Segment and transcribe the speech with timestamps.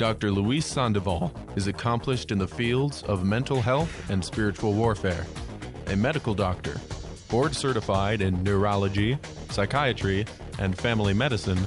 [0.00, 0.30] Dr.
[0.30, 5.26] Luis Sandoval is accomplished in the fields of mental health and spiritual warfare,
[5.88, 6.80] a medical doctor,
[7.28, 9.18] board certified in neurology,
[9.50, 10.24] psychiatry,
[10.58, 11.58] and family medicine.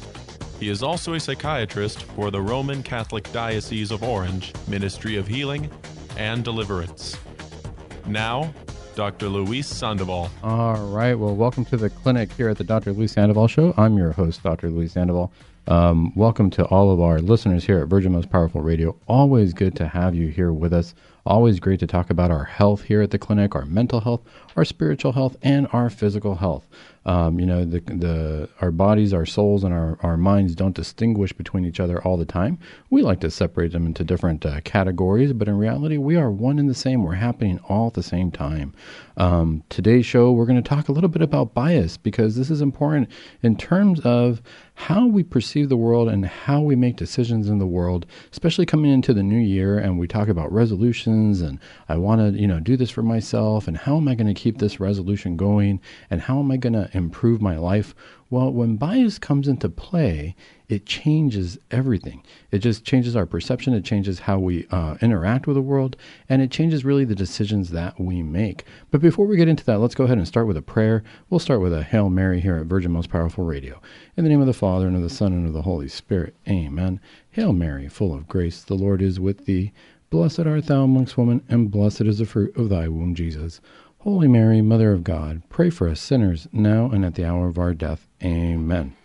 [0.59, 5.70] He is also a psychiatrist for the Roman Catholic Diocese of Orange Ministry of Healing
[6.18, 7.15] and Deliverance.
[8.07, 8.52] Now,
[8.95, 9.29] Dr.
[9.29, 10.31] Luis Sandoval.
[10.41, 11.13] All right.
[11.13, 12.93] Well, welcome to the clinic here at the Dr.
[12.93, 13.75] Luis Sandoval Show.
[13.77, 14.71] I'm your host, Dr.
[14.71, 15.31] Luis Sandoval.
[15.66, 18.97] Um, welcome to all of our listeners here at Virgin Most Powerful Radio.
[19.07, 20.93] Always good to have you here with us.
[21.25, 24.21] Always great to talk about our health here at the clinic, our mental health,
[24.57, 26.68] our spiritual health, and our physical health.
[27.05, 31.31] Um, you know, the the our bodies, our souls, and our, our minds don't distinguish
[31.31, 32.59] between each other all the time.
[32.89, 36.59] We like to separate them into different uh, categories, but in reality, we are one
[36.59, 37.03] and the same.
[37.03, 38.73] We're happening all at the same time.
[39.16, 42.61] Um, today's show, we're going to talk a little bit about bias because this is
[42.61, 43.09] important
[43.42, 44.42] in terms of
[44.75, 48.92] how we perceive the world and how we make decisions in the world, especially coming
[48.92, 49.78] into the new year.
[49.78, 53.67] And we talk about resolutions and I want to, you know, do this for myself
[53.67, 56.73] and how am I going to keep this resolution going and how am I going
[56.73, 57.94] to improve my life?
[58.30, 60.36] Well, when bias comes into play,
[60.67, 62.23] it changes everything.
[62.50, 63.75] It just changes our perception.
[63.75, 65.95] It changes how we uh, interact with the world,
[66.28, 68.66] and it changes really the decisions that we make.
[68.89, 71.03] But before we get into that, let's go ahead and start with a prayer.
[71.30, 73.80] We'll start with a Hail Mary here at Virgin Most Powerful Radio.
[74.17, 76.36] In the name of the Father, and of the Son, and of the Holy Spirit.
[76.48, 77.00] Amen.
[77.30, 79.73] Hail Mary, full of grace, the Lord is with thee.
[80.14, 83.59] Blessed art thou amongst women, and blessed is the fruit of thy womb, Jesus.
[84.02, 87.58] Holy Mary, Mother of God, pray for us sinners now and at the hour of
[87.58, 88.08] our death.
[88.23, 88.95] Amen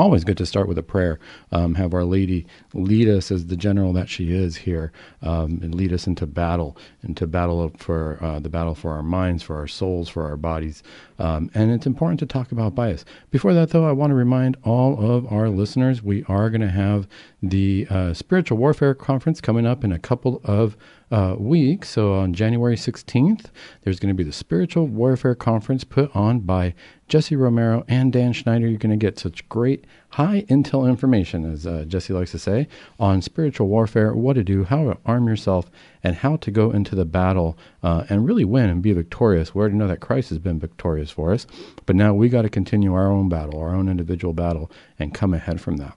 [0.00, 1.18] always good to start with a prayer.
[1.52, 5.74] Um, have Our Lady lead us as the general that she is here, um, and
[5.74, 9.68] lead us into battle, into battle for uh, the battle for our minds, for our
[9.68, 10.82] souls, for our bodies.
[11.18, 13.04] Um, and it's important to talk about bias.
[13.30, 16.70] Before that, though, I want to remind all of our listeners we are going to
[16.70, 17.06] have
[17.42, 20.78] the uh, Spiritual Warfare Conference coming up in a couple of
[21.10, 21.84] uh, week.
[21.84, 23.46] So on January 16th,
[23.82, 26.74] there's going to be the Spiritual Warfare Conference put on by
[27.08, 28.68] Jesse Romero and Dan Schneider.
[28.68, 32.68] You're going to get such great high intel information, as uh, Jesse likes to say,
[32.98, 35.70] on spiritual warfare, what to do, how to arm yourself,
[36.04, 39.54] and how to go into the battle uh, and really win and be victorious.
[39.54, 41.46] We already know that Christ has been victorious for us,
[41.86, 45.34] but now we got to continue our own battle, our own individual battle, and come
[45.34, 45.96] ahead from that.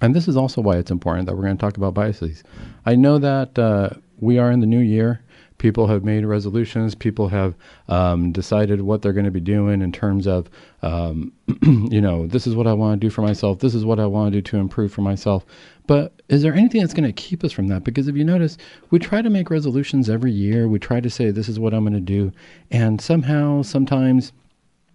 [0.00, 2.42] And this is also why it's important that we're going to talk about biases.
[2.84, 3.90] I know that uh,
[4.22, 5.20] we are in the new year.
[5.58, 6.94] People have made resolutions.
[6.94, 7.54] People have
[7.88, 10.48] um, decided what they're going to be doing in terms of,
[10.82, 13.58] um, you know, this is what I want to do for myself.
[13.58, 15.44] This is what I want to do to improve for myself.
[15.86, 17.84] But is there anything that's going to keep us from that?
[17.84, 18.58] Because if you notice,
[18.90, 20.68] we try to make resolutions every year.
[20.68, 22.32] We try to say, this is what I'm going to do.
[22.70, 24.32] And somehow, sometimes,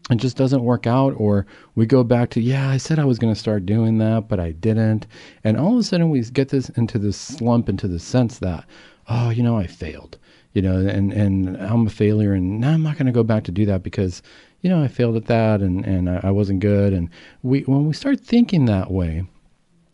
[0.09, 1.45] it just doesn't work out or
[1.75, 4.39] we go back to yeah i said i was going to start doing that but
[4.39, 5.05] i didn't
[5.44, 8.63] and all of a sudden we get this into this slump into the sense that
[9.07, 10.18] oh, you know, I failed,
[10.53, 13.44] you know, and, and I'm a failure and now I'm not going to go back
[13.45, 14.22] to do that because,
[14.62, 16.94] you know, I failed at that and, and I, I wasn't good.
[16.94, 17.09] And
[17.44, 19.23] we, when we start thinking that way,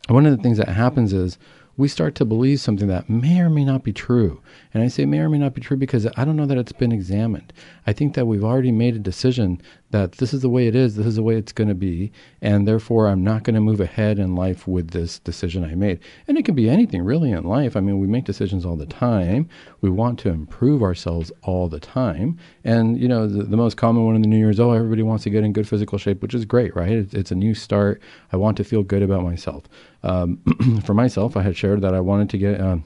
[0.09, 1.37] one of the things that happens is
[1.75, 4.41] we start to believe something that may or may not be true.
[4.73, 6.71] And I say may or may not be true because I don't know that it's
[6.71, 7.51] been examined.
[7.87, 9.61] I think that we've already made a decision
[9.93, 12.11] that this is the way it is, this is the way it's going to be,
[12.41, 15.99] and therefore I'm not going to move ahead in life with this decision I made.
[16.27, 17.77] And it can be anything really in life.
[17.77, 19.47] I mean, we make decisions all the time.
[19.81, 22.39] We want to improve ourselves all the time.
[22.63, 25.03] And, you know, the, the most common one in the New Year is, oh, everybody
[25.03, 26.89] wants to get in good physical shape, which is great, right?
[26.89, 28.01] It's, it's a new start.
[28.31, 29.65] I want to feel good about myself.
[30.01, 30.41] Um,
[30.85, 32.59] for myself, I had shared that I wanted to get.
[32.59, 32.83] Um,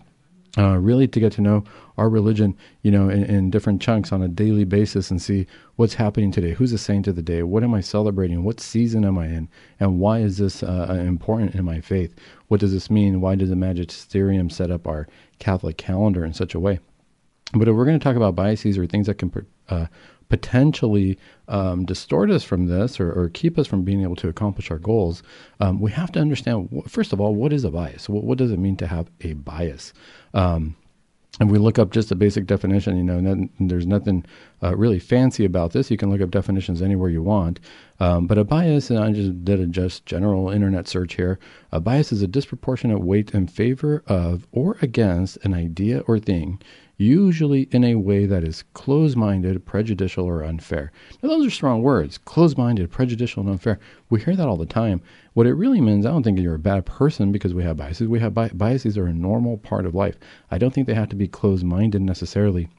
[0.57, 1.63] uh, really to get to know
[1.97, 5.47] our religion, you know, in, in, different chunks on a daily basis and see
[5.77, 6.53] what's happening today.
[6.53, 7.43] Who's the saint of the day?
[7.43, 8.43] What am I celebrating?
[8.43, 9.49] What season am I in?
[9.79, 12.13] And why is this uh, uh important in my faith?
[12.47, 13.19] What does this mean?
[13.21, 15.07] Why does the magisterium set up our
[15.39, 16.79] Catholic calendar in such a way?
[17.53, 19.31] But if we're going to talk about biases or things that can
[19.69, 19.87] uh,
[20.29, 24.69] potentially um, distort us from this or, or, keep us from being able to accomplish
[24.69, 25.23] our goals,
[25.61, 28.09] um, we have to understand, first of all, what is a bias?
[28.09, 29.93] What, what does it mean to have a bias?
[30.33, 30.75] Um,
[31.39, 34.25] and we look up just a basic definition, you know, there's nothing
[34.63, 35.91] uh, really fancy about this.
[35.91, 37.59] You can look up definitions anywhere you want.
[38.00, 41.38] Um, but a bias, and I just did a just general internet search here.
[41.71, 46.59] A bias is a disproportionate weight in favor of or against an idea or thing
[46.97, 50.91] usually in a way that is close minded, prejudicial, or unfair.
[51.21, 53.79] Now, those are strong words close minded, prejudicial, and unfair.
[54.09, 55.01] We hear that all the time.
[55.38, 58.07] What it really means, I don't think you're a bad person because we have biases.
[58.07, 60.16] We have bi- biases are a normal part of life.
[60.50, 62.69] I don't think they have to be close minded necessarily.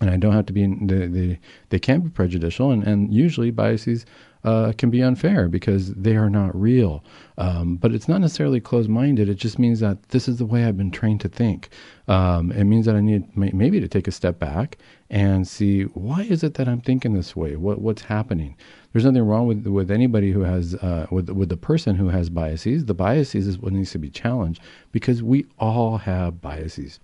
[0.00, 1.40] And I don't have to be, they, they,
[1.70, 4.06] they can be prejudicial, and, and usually biases
[4.44, 7.04] uh, can be unfair because they are not real.
[7.36, 9.28] Um, but it's not necessarily closed minded.
[9.28, 11.68] It just means that this is the way I've been trained to think.
[12.06, 14.78] Um, it means that I need maybe to take a step back
[15.10, 17.56] and see why is it that I'm thinking this way?
[17.56, 18.56] What what's happening?
[18.92, 22.30] There's nothing wrong with with anybody who has uh, with with the person who has
[22.30, 22.84] biases.
[22.84, 24.62] The biases is what needs to be challenged
[24.92, 27.00] because we all have biases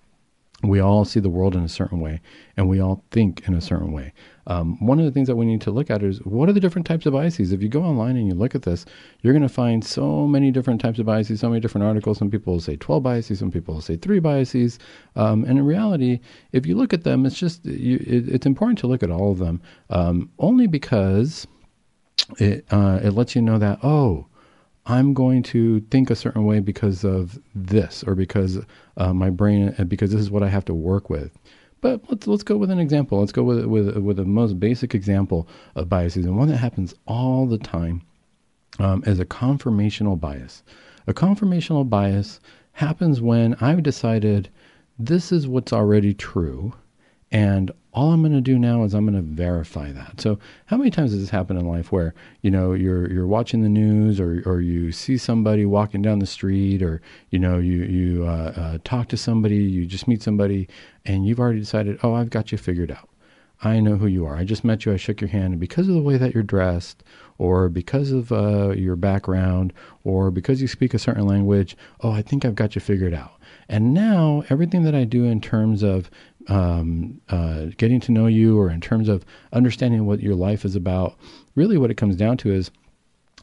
[0.62, 2.20] we all see the world in a certain way
[2.56, 4.12] and we all think in a certain way.
[4.46, 6.60] Um, one of the things that we need to look at is what are the
[6.60, 7.52] different types of biases?
[7.52, 8.84] If you go online and you look at this,
[9.22, 12.18] you're going to find so many different types of biases, so many different articles.
[12.18, 14.78] Some people will say 12 biases, some people will say three biases.
[15.16, 16.20] Um, and in reality,
[16.52, 19.32] if you look at them, it's just, you, it, it's important to look at all
[19.32, 21.46] of them um, only because
[22.38, 24.26] it, uh, it lets you know that, oh,
[24.86, 28.58] I'm going to think a certain way because of this, or because
[28.96, 31.38] uh, my brain, uh, because this is what I have to work with.
[31.81, 33.20] But let's let's go with an example.
[33.20, 36.94] Let's go with with with the most basic example of biases, and one that happens
[37.06, 38.02] all the time
[38.78, 40.62] um, is a confirmational bias.
[41.06, 42.40] A confirmational bias
[42.72, 44.48] happens when I've decided
[44.98, 46.72] this is what's already true,
[47.34, 50.20] and all I'm going to do now is I'm going to verify that.
[50.20, 53.60] So, how many times has this happened in life where you know you're you're watching
[53.60, 57.82] the news, or or you see somebody walking down the street, or you know you
[57.82, 60.69] you uh, uh, talk to somebody, you just meet somebody,
[61.04, 63.08] and you've already decided, oh, I've got you figured out.
[63.62, 64.36] I know who you are.
[64.36, 64.92] I just met you.
[64.92, 67.02] I shook your hand, and because of the way that you're dressed,
[67.38, 69.72] or because of uh, your background,
[70.04, 73.32] or because you speak a certain language, oh, I think I've got you figured out.
[73.69, 76.10] And now everything that I do in terms of
[76.49, 80.76] um, uh, getting to know you or in terms of understanding what your life is
[80.76, 81.17] about,
[81.55, 82.70] really what it comes down to is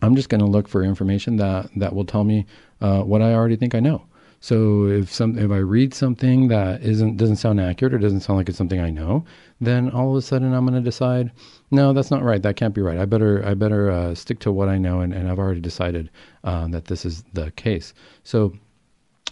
[0.02, 2.46] I'm just going to look for information that, that will tell me
[2.82, 4.06] uh, what I already think I know.
[4.44, 8.38] So if some if I read something that isn't doesn't sound accurate or doesn't sound
[8.38, 9.24] like it's something I know,
[9.62, 11.32] then all of a sudden I'm going to decide,
[11.70, 12.42] no, that's not right.
[12.42, 12.98] That can't be right.
[12.98, 16.10] I better I better uh, stick to what I know, and, and I've already decided
[16.44, 17.94] uh, that this is the case.
[18.24, 18.54] So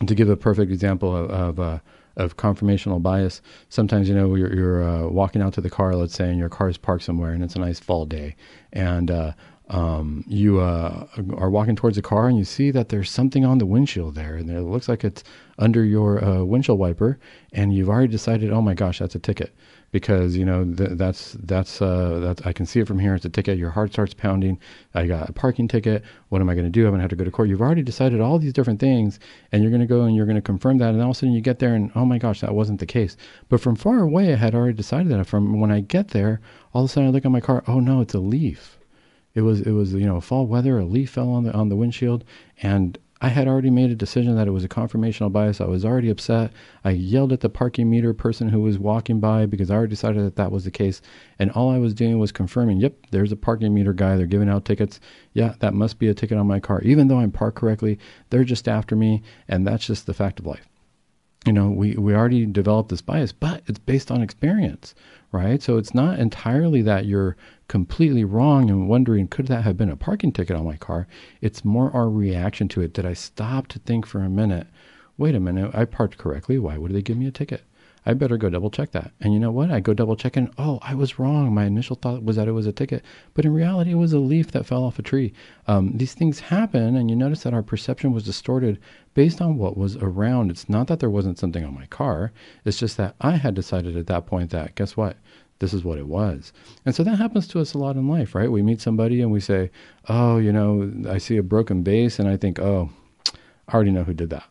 [0.05, 1.79] to give a perfect example of, of uh,
[2.19, 3.41] of confirmational bias.
[3.69, 6.49] Sometimes, you know, you're, you're uh, walking out to the car, let's say, and your
[6.49, 8.35] car is parked somewhere and it's a nice fall day.
[8.73, 9.31] And uh,
[9.69, 13.57] um, you uh, are walking towards the car and you see that there's something on
[13.57, 14.35] the windshield there.
[14.35, 15.23] And it looks like it's
[15.57, 17.19] under your uh, windshield wiper.
[17.53, 19.55] And you've already decided, oh my gosh, that's a ticket
[19.91, 23.15] because you know th- that's that's uh, that's I can see it from here.
[23.15, 23.57] It's a ticket.
[23.57, 24.59] Your heart starts pounding.
[24.93, 26.03] I got a parking ticket.
[26.29, 26.85] What am I going to do?
[26.85, 27.49] I'm going to have to go to court.
[27.49, 29.19] You've already decided all these different things,
[29.51, 30.89] and you're going to go and you're going to confirm that.
[30.93, 32.85] And all of a sudden you get there, and oh my gosh, that wasn't the
[32.85, 33.17] case.
[33.49, 35.25] But from far away, I had already decided that.
[35.25, 36.39] From when I get there,
[36.73, 37.63] all of a sudden I look at my car.
[37.67, 38.79] Oh no, it's a leaf.
[39.35, 40.79] It was it was you know fall weather.
[40.79, 42.23] A leaf fell on the on the windshield,
[42.61, 45.59] and I had already made a decision that it was a confirmational bias.
[45.59, 46.53] I was already upset.
[46.85, 50.23] I yelled at the parking meter person who was walking by because I already decided
[50.23, 51.01] that that was the case.
[51.37, 54.15] And all I was doing was confirming, yep, there's a parking meter guy.
[54.15, 55.01] They're giving out tickets.
[55.33, 56.81] Yeah, that must be a ticket on my car.
[56.81, 57.99] Even though I'm parked correctly,
[58.29, 59.21] they're just after me.
[59.49, 60.69] And that's just the fact of life.
[61.45, 64.93] You know, we, we already developed this bias, but it's based on experience,
[65.31, 65.61] right?
[65.61, 67.37] So it's not entirely that you're
[67.69, 71.07] completely wrong and wondering, could that have been a parking ticket on my car?
[71.41, 72.93] It's more our reaction to it.
[72.93, 74.67] Did I stop to think for a minute?
[75.17, 76.59] Wait a minute, I parked correctly.
[76.59, 77.63] Why would they give me a ticket?
[78.05, 79.11] I better go double check that.
[79.19, 79.71] And you know what?
[79.71, 81.53] I go double check and oh, I was wrong.
[81.53, 83.03] My initial thought was that it was a ticket,
[83.33, 85.33] but in reality, it was a leaf that fell off a tree.
[85.67, 88.79] Um, these things happen, and you notice that our perception was distorted
[89.13, 90.51] based on what was around.
[90.51, 92.31] It's not that there wasn't something on my car,
[92.65, 95.17] it's just that I had decided at that point that, guess what?
[95.59, 96.51] this is what it was.
[96.85, 98.51] And so that happens to us a lot in life, right?
[98.51, 99.71] We meet somebody and we say,
[100.07, 102.89] oh, you know, I see a broken vase and I think, oh,
[103.67, 104.45] I already know who did that.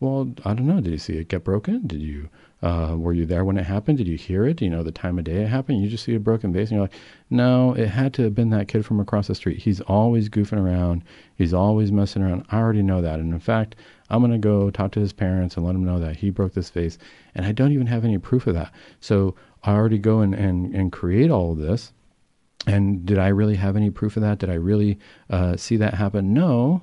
[0.00, 0.80] Well, I don't know.
[0.80, 1.86] Did you see it get broken?
[1.86, 2.28] Did you,
[2.64, 3.98] uh, were you there when it happened?
[3.98, 4.56] Did you hear it?
[4.56, 5.82] Do you know the time of day it happened?
[5.82, 6.94] You just see a broken vase and you're like,
[7.28, 9.58] no, it had to have been that kid from across the street.
[9.58, 11.04] He's always goofing around.
[11.36, 12.46] He's always messing around.
[12.50, 13.20] I already know that.
[13.20, 13.76] And in fact,
[14.08, 16.54] I'm going to go talk to his parents and let him know that he broke
[16.54, 16.96] this vase.
[17.34, 18.72] And I don't even have any proof of that.
[18.98, 21.92] So I already go and, and, and create all of this.
[22.66, 24.38] And did I really have any proof of that?
[24.38, 26.32] Did I really uh, see that happen?
[26.32, 26.80] No.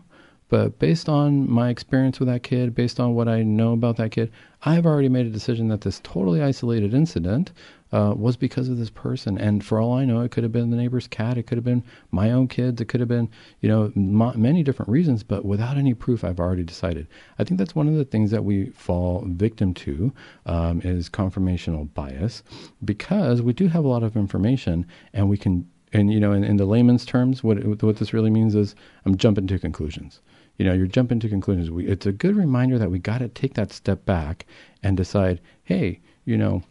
[0.47, 4.11] But based on my experience with that kid, based on what I know about that
[4.11, 4.31] kid,
[4.63, 7.51] I've already made a decision that this totally isolated incident
[7.91, 9.37] uh, was because of this person.
[9.37, 11.37] And for all I know, it could have been the neighbor's cat.
[11.37, 12.79] It could have been my own kids.
[12.79, 15.23] It could have been, you know, m- many different reasons.
[15.23, 17.07] But without any proof, I've already decided.
[17.39, 20.13] I think that's one of the things that we fall victim to
[20.45, 22.43] um, is confirmational bias,
[22.85, 25.67] because we do have a lot of information, and we can.
[25.93, 28.75] And you know, in, in the layman's terms, what what this really means is
[29.05, 30.21] I'm jumping to conclusions
[30.61, 31.71] you know, you're jumping to conclusions.
[31.71, 34.45] We, it's a good reminder that we got to take that step back
[34.83, 36.61] and decide, hey, you know,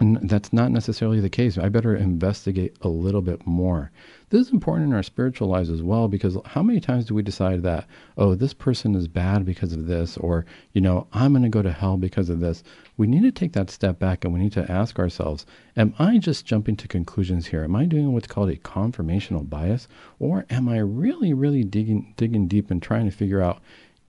[0.00, 1.58] And that's not necessarily the case.
[1.58, 3.90] I better investigate a little bit more.
[4.30, 7.22] This is important in our spiritual lives as well because how many times do we
[7.22, 7.84] decide that,
[8.16, 11.60] oh, this person is bad because of this, or, you know, I'm going to go
[11.60, 12.64] to hell because of this?
[12.96, 15.44] We need to take that step back and we need to ask ourselves,
[15.76, 17.62] am I just jumping to conclusions here?
[17.62, 19.86] Am I doing what's called a confirmational bias?
[20.18, 23.60] Or am I really, really digging, digging deep and trying to figure out,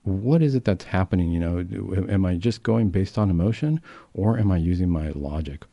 [0.03, 1.31] what is it that's happening?
[1.31, 3.81] You know, am I just going based on emotion
[4.13, 5.65] or am I using my logic?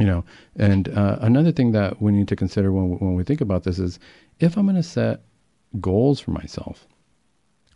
[0.00, 0.24] You know,
[0.56, 3.78] and uh, another thing that we need to consider when when we think about this
[3.78, 3.98] is
[4.38, 5.20] if I'm going to set
[5.78, 6.88] goals for myself,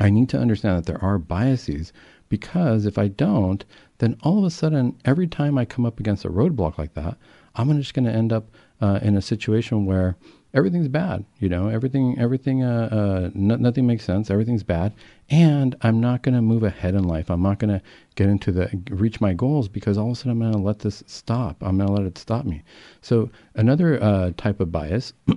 [0.00, 1.92] I need to understand that there are biases
[2.30, 3.64] because if I don't,
[3.98, 7.16] then all of a sudden, every time I come up against a roadblock like that,
[7.54, 8.50] I'm just going to end up
[8.80, 10.16] uh, in a situation where
[10.52, 11.24] everything's bad.
[11.38, 14.30] You know, everything, everything, uh, uh, nothing makes sense.
[14.30, 14.94] Everything's bad,
[15.30, 17.30] and I'm not going to move ahead in life.
[17.30, 17.82] I'm not going to
[18.14, 20.80] get into the reach my goals because all of a sudden I'm going to let
[20.80, 21.56] this stop.
[21.62, 22.62] I'm going to let it stop me.
[23.00, 25.12] So another uh, type of bias.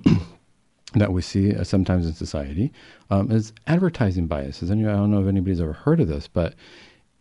[0.94, 2.72] that we see uh, sometimes in society
[3.10, 4.70] um, is advertising biases.
[4.70, 6.56] And I don't know if anybody's ever heard of this, but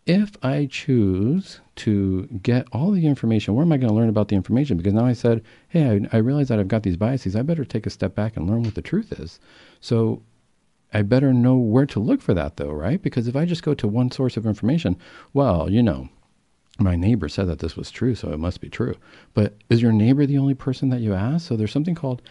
[0.05, 4.29] if I choose to get all the information, where am I going to learn about
[4.29, 4.77] the information?
[4.77, 7.35] Because now I said, hey, I, I realize that I've got these biases.
[7.35, 9.39] I better take a step back and learn what the truth is.
[9.81, 10.21] So
[10.93, 13.01] I better know where to look for that, though, right?
[13.01, 14.97] Because if I just go to one source of information,
[15.33, 16.09] well, you know,
[16.79, 18.95] my neighbor said that this was true, so it must be true.
[19.33, 21.47] But is your neighbor the only person that you ask?
[21.47, 22.21] So there's something called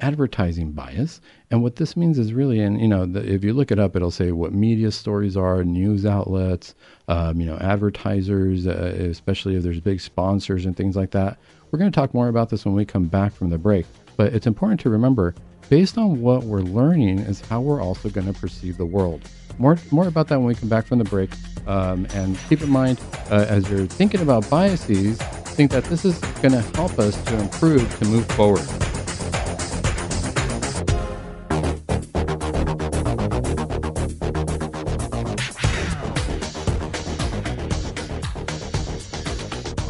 [0.00, 1.20] advertising bias.
[1.50, 3.96] And what this means is really, and you know, the, if you look it up,
[3.96, 6.74] it'll say what media stories are, news outlets,
[7.08, 11.38] um, you know, advertisers, uh, especially if there's big sponsors and things like that.
[11.70, 13.86] We're going to talk more about this when we come back from the break.
[14.16, 15.34] But it's important to remember,
[15.68, 19.22] based on what we're learning, is how we're also going to perceive the world.
[19.58, 21.30] More, more about that when we come back from the break.
[21.66, 25.18] Um, and keep in mind, uh, as you're thinking about biases,
[25.56, 28.66] think that this is going to help us to improve, to move forward.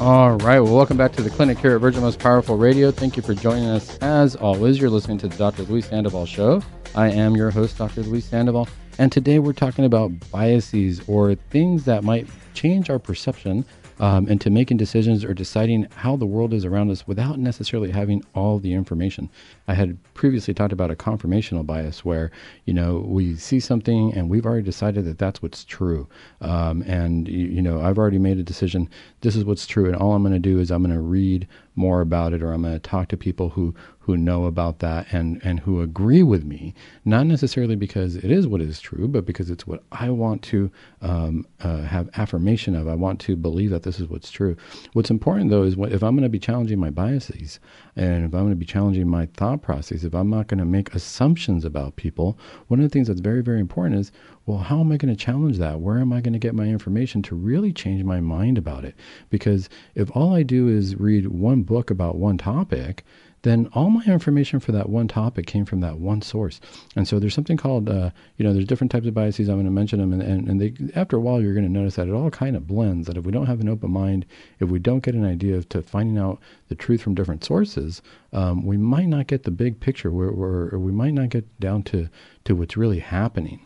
[0.07, 0.61] All right.
[0.61, 2.93] Well, welcome back to the clinic here at Virgin Most Powerful Radio.
[2.93, 3.99] Thank you for joining us.
[3.99, 5.65] As always, you're listening to the Dr.
[5.65, 6.63] Luis Sandoval Show.
[6.95, 8.05] I am your host, Dr.
[8.05, 13.65] Luis Sandoval, and today we're talking about biases or things that might change our perception
[13.99, 18.23] um, into making decisions or deciding how the world is around us without necessarily having
[18.35, 19.31] all the information.
[19.69, 22.31] I had previously talked about a confirmational bias where,
[22.67, 26.09] you know, we see something and we've already decided that that's what's true.
[26.41, 28.89] Um, and, you, you know, I've already made a decision,
[29.27, 29.87] this is what's true.
[29.87, 32.53] And all I'm going to do is I'm going to read more about it or
[32.53, 36.23] I'm going to talk to people who, who know about that and, and who agree
[36.23, 36.73] with me,
[37.05, 40.71] not necessarily because it is what is true, but because it's what I want to
[41.03, 42.87] um, uh, have affirmation of.
[42.87, 44.57] I want to believe that this is what's true.
[44.93, 47.59] What's important, though, is what, if I'm going to be challenging my biases
[47.97, 50.65] and if I'm going to be challenging my thought process, if I'm not going to
[50.65, 54.13] make assumptions about people, one of the things that's very, very important is
[54.47, 55.81] well, how am I going to challenge that?
[55.81, 58.95] Where am I going to get my information to really change my mind about it?
[59.29, 63.05] Because if all I do is read one book about one topic,
[63.43, 66.61] then all my information for that one topic came from that one source.
[66.95, 69.49] And so there's something called, uh, you know, there's different types of biases.
[69.49, 71.71] I'm going to mention them, and, and, and they, after a while, you're going to
[71.71, 73.07] notice that it all kind of blends.
[73.07, 74.27] That if we don't have an open mind,
[74.61, 78.01] if we don't get an idea of to finding out the truth from different sources,
[78.33, 82.09] um, we might not get the big picture, where, we might not get down to
[82.45, 83.61] to what's really happening.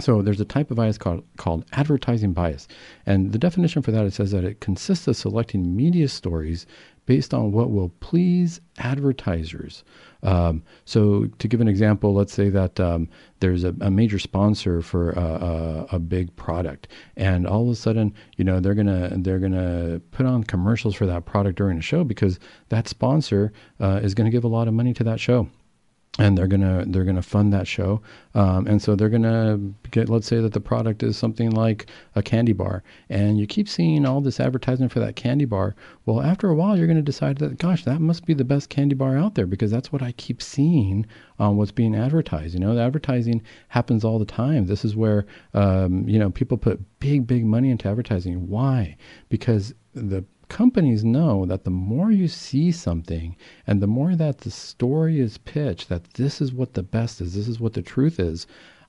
[0.00, 2.66] So there's a type of bias called, called advertising bias.
[3.04, 6.66] And the definition for that, it says that it consists of selecting media stories
[7.04, 9.84] based on what will please advertisers.
[10.22, 13.08] Um, so, to give an example, let's say that um,
[13.40, 17.74] there's a, a, major sponsor for a, a, a, big product, and all of a
[17.74, 21.82] sudden, you know, they're gonna they're gonna put on commercials for that product during a
[21.82, 25.48] show because that sponsor uh, is to give a lot of money to that show
[26.18, 28.02] and they're gonna they're gonna fund that show,
[28.34, 29.58] um, and so they're gonna
[29.90, 30.10] get.
[30.10, 34.04] Let's say that the product is something like a candy bar, and you keep seeing
[34.04, 35.74] all this advertisement for that candy bar.
[36.04, 38.94] Well, after a while, you're gonna decide that, gosh, that must be the best candy
[38.94, 41.06] bar out there because that's what I keep seeing
[41.38, 42.52] on what's being advertised.
[42.52, 44.66] You know, the advertising happens all the time.
[44.66, 48.48] This is where um, you know people put big big money into advertising.
[48.48, 48.98] Why?
[49.30, 53.34] Because the companies know that the more you see something
[53.66, 57.34] and the more that the story is pitched, that this is what the best is,
[57.34, 58.46] this is what the truth is,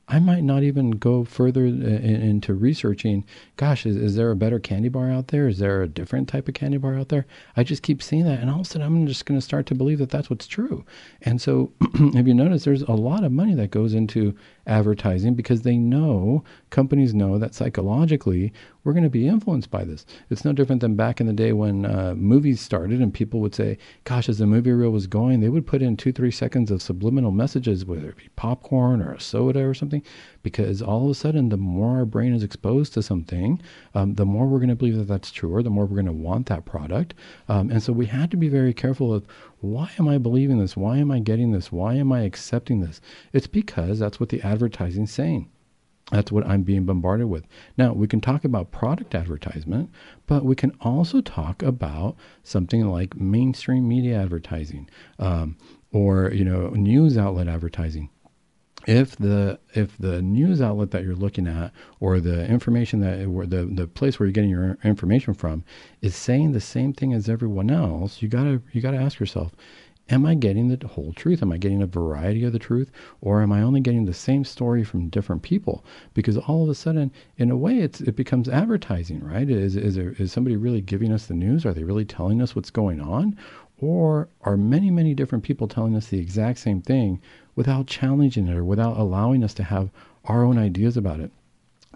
[0.10, 3.24] I might not even go further uh, in, into researching.
[3.56, 5.48] Gosh, is, is there a better candy bar out there?
[5.48, 7.26] Is there a different type of candy bar out there?
[7.56, 9.66] I just keep seeing that, and all of a sudden, I'm just going to start
[9.68, 10.84] to believe that that's what's true.
[11.22, 15.62] And so, if you notice, there's a lot of money that goes into advertising because
[15.62, 18.54] they know, companies know that psychologically
[18.84, 20.06] we're going to be influenced by this.
[20.30, 23.56] It's no different than back in the day when uh, movies started and people would
[23.56, 26.70] say, gosh, as the movie reel was going, they would put in two, three seconds
[26.70, 30.04] of subliminal messages, whether it be popcorn or a soda or something,
[30.44, 33.62] because all of a sudden, the more our brain is exposed to something,
[33.96, 36.06] um, the more we're going to believe that that's true or the more we're going
[36.06, 37.14] to want that product.
[37.48, 39.26] Um, and so we had to be very careful of
[39.62, 40.78] why am I believing this?
[40.78, 41.72] Why am I getting this?
[41.72, 43.00] Why am I accepting this?
[43.32, 45.50] It's because that's what the advertising's saying.
[46.12, 47.48] That's what I'm being bombarded with.
[47.78, 49.90] Now, we can talk about product advertisement,
[50.28, 55.58] but we can also talk about something like mainstream media advertising um,
[55.94, 58.10] or, you know, news outlet advertising.
[58.86, 61.72] If the if the news outlet that you're looking at
[62.02, 65.64] or the information that the the place where you're getting your information from
[66.02, 69.54] is saying the same thing as everyone else, you gotta you gotta ask yourself,
[70.10, 71.42] am I getting the whole truth?
[71.42, 72.92] Am I getting a variety of the truth?
[73.22, 75.86] Or am I only getting the same story from different people?
[76.14, 79.50] Because all of a sudden, in a way, it's, it becomes advertising, right?
[79.50, 81.66] Is, is, there, is somebody really giving us the news?
[81.66, 83.38] Are they really telling us what's going on?
[83.80, 87.22] Or are many, many different people telling us the exact same thing
[87.56, 89.90] without challenging it or without allowing us to have
[90.26, 91.32] our own ideas about it?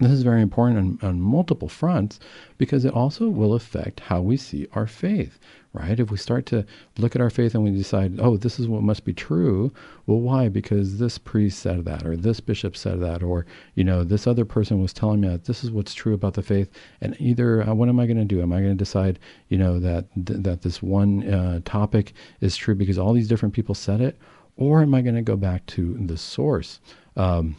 [0.00, 2.20] This is very important on, on, multiple fronts
[2.56, 5.40] because it also will affect how we see our faith,
[5.72, 5.98] right?
[5.98, 6.64] If we start to
[6.98, 9.72] look at our faith and we decide, oh, this is what must be true,
[10.06, 10.48] well, why?
[10.50, 14.44] Because this priest said that, or this bishop said that, or, you know, this other
[14.44, 16.70] person was telling me that this is what's true about the faith.
[17.00, 18.40] And either, uh, what am I going to do?
[18.40, 22.56] Am I going to decide, you know, that, th- that this one uh, topic is
[22.56, 24.16] true because all these different people said it?
[24.58, 26.80] Or am I going to go back to the source?
[27.16, 27.56] Um,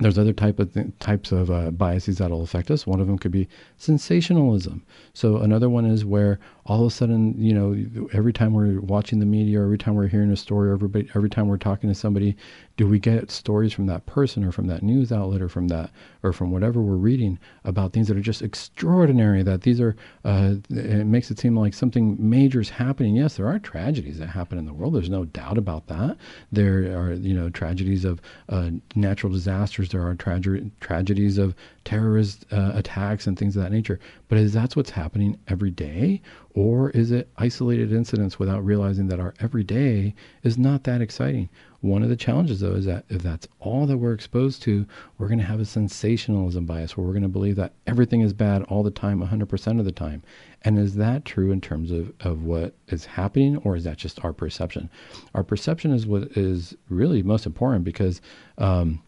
[0.00, 2.86] there's other type of th- types of uh, biases that'll affect us.
[2.86, 4.84] One of them could be sensationalism.
[5.12, 9.20] So another one is where all of a sudden, you know, every time we're watching
[9.20, 11.94] the media, every time we're hearing a story, or every every time we're talking to
[11.94, 12.36] somebody,
[12.76, 15.90] do we get stories from that person, or from that news outlet, or from that,
[16.22, 19.42] or from whatever we're reading about things that are just extraordinary?
[19.42, 19.96] That these are,
[20.26, 23.16] uh, it makes it seem like something major is happening.
[23.16, 24.94] Yes, there are tragedies that happen in the world.
[24.94, 26.18] There's no doubt about that.
[26.52, 28.20] There are, you know, tragedies of
[28.50, 29.88] uh, natural disasters.
[29.88, 31.54] There are trage- tragedies of
[31.88, 33.98] terrorist uh, attacks and things of that nature.
[34.28, 36.20] But is that what's happening every day?
[36.52, 41.48] Or is it isolated incidents without realizing that our everyday is not that exciting?
[41.80, 44.84] One of the challenges, though, is that if that's all that we're exposed to,
[45.16, 48.34] we're going to have a sensationalism bias where we're going to believe that everything is
[48.34, 50.22] bad all the time, 100% of the time.
[50.64, 54.22] And is that true in terms of, of what is happening, or is that just
[54.22, 54.90] our perception?
[55.34, 58.20] Our perception is what is really most important because
[58.58, 59.00] um,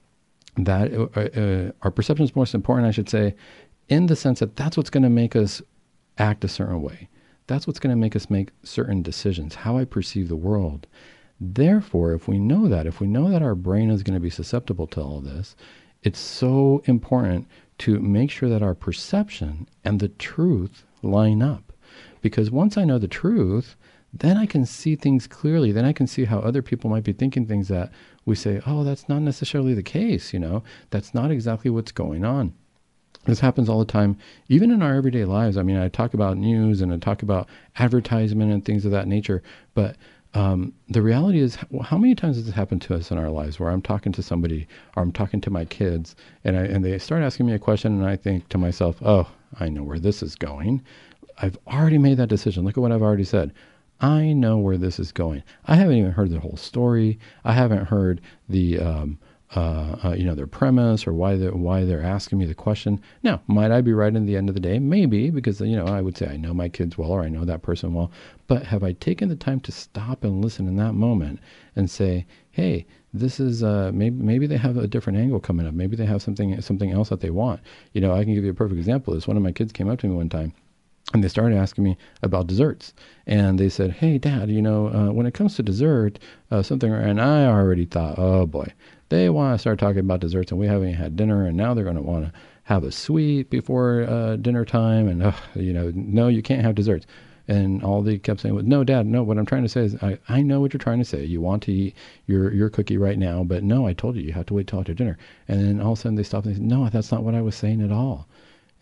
[0.56, 3.34] that uh, uh, our perception is most important, I should say,
[3.88, 5.62] in the sense that that's what's going to make us
[6.18, 7.08] act a certain way.
[7.46, 10.86] That's what's going to make us make certain decisions, how I perceive the world.
[11.40, 14.30] Therefore, if we know that, if we know that our brain is going to be
[14.30, 15.56] susceptible to all this,
[16.02, 21.72] it's so important to make sure that our perception and the truth line up.
[22.20, 23.74] Because once I know the truth,
[24.12, 25.72] then I can see things clearly.
[25.72, 27.92] Then I can see how other people might be thinking things that
[28.24, 32.24] we say, oh, that's not necessarily the case, you know, that's not exactly what's going
[32.24, 32.52] on.
[33.26, 34.16] This happens all the time,
[34.48, 35.56] even in our everyday lives.
[35.56, 39.08] I mean, I talk about news and I talk about advertisement and things of that
[39.08, 39.42] nature,
[39.74, 39.96] but
[40.32, 43.58] um, the reality is, how many times has this happened to us in our lives
[43.58, 46.96] where I'm talking to somebody or I'm talking to my kids and, I, and they
[46.98, 50.22] start asking me a question and I think to myself, oh, I know where this
[50.22, 50.82] is going.
[51.38, 52.64] I've already made that decision.
[52.64, 53.52] Look at what I've already said.
[54.00, 55.42] I know where this is going.
[55.66, 57.18] I haven't even heard the whole story.
[57.44, 59.18] I haven't heard the um,
[59.54, 63.00] uh, uh, you know their premise or why they're why they're asking me the question.
[63.22, 64.78] Now, might I be right in the end of the day?
[64.78, 67.44] Maybe because you know I would say I know my kids well or I know
[67.44, 68.10] that person well.
[68.46, 71.40] But have I taken the time to stop and listen in that moment
[71.76, 75.74] and say, hey, this is uh, maybe maybe they have a different angle coming up.
[75.74, 77.60] Maybe they have something something else that they want.
[77.92, 79.14] You know, I can give you a perfect example.
[79.14, 80.54] This one of my kids came up to me one time
[81.12, 82.94] and they started asking me about desserts.
[83.26, 86.18] And they said, "Hey, Dad, you know, uh, when it comes to dessert,
[86.50, 88.72] uh, something." And I already thought, "Oh boy,
[89.08, 91.84] they want to start talking about desserts, and we haven't had dinner, and now they're
[91.84, 92.32] going to want to
[92.64, 96.74] have a sweet before uh, dinner time, and uh, you know, no, you can't have
[96.76, 97.06] desserts."
[97.48, 99.24] And all they kept saying was, "No, Dad, no.
[99.24, 101.24] What I'm trying to say is, I, I know what you're trying to say.
[101.24, 101.96] You want to eat
[102.26, 104.78] your your cookie right now, but no, I told you you have to wait till
[104.78, 105.18] after dinner."
[105.48, 107.34] And then all of a sudden they stopped and they said, "No, that's not what
[107.34, 108.28] I was saying at all."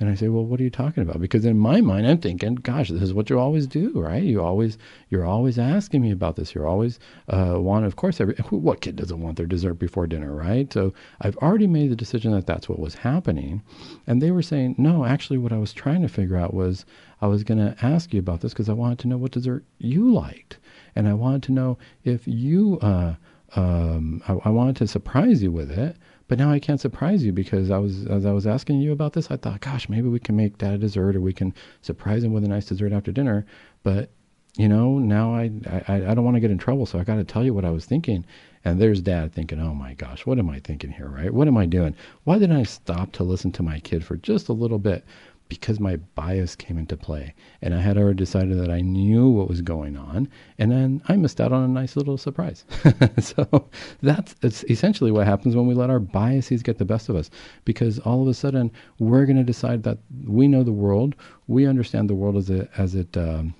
[0.00, 1.20] And I say, well, what are you talking about?
[1.20, 4.22] Because in my mind, I'm thinking, gosh, this is what you always do, right?
[4.22, 6.54] You always, you're always asking me about this.
[6.54, 10.32] You're always uh, want, of course, every what kid doesn't want their dessert before dinner,
[10.32, 10.72] right?
[10.72, 13.60] So I've already made the decision that that's what was happening,
[14.06, 16.86] and they were saying, no, actually, what I was trying to figure out was
[17.20, 19.64] I was going to ask you about this because I wanted to know what dessert
[19.78, 20.58] you liked,
[20.94, 23.14] and I wanted to know if you, uh,
[23.56, 25.96] um, I, I wanted to surprise you with it
[26.28, 29.14] But now I can't surprise you because I was as I was asking you about
[29.14, 32.22] this, I thought, gosh, maybe we can make dad a dessert or we can surprise
[32.22, 33.46] him with a nice dessert after dinner.
[33.82, 34.10] But
[34.56, 35.50] you know, now I
[35.88, 37.64] I, I don't want to get in trouble, so I got to tell you what
[37.64, 38.26] I was thinking.
[38.64, 41.32] And there's dad thinking, oh my gosh, what am I thinking here, right?
[41.32, 41.94] What am I doing?
[42.24, 45.04] Why didn't I stop to listen to my kid for just a little bit?
[45.48, 49.48] Because my bias came into play and I had already decided that I knew what
[49.48, 52.64] was going on and then I missed out on a nice little surprise.
[53.18, 53.68] so
[54.02, 57.30] that's it's essentially what happens when we let our biases get the best of us
[57.64, 61.14] because all of a sudden we're going to decide that we know the world,
[61.46, 63.54] we understand the world as it as it um,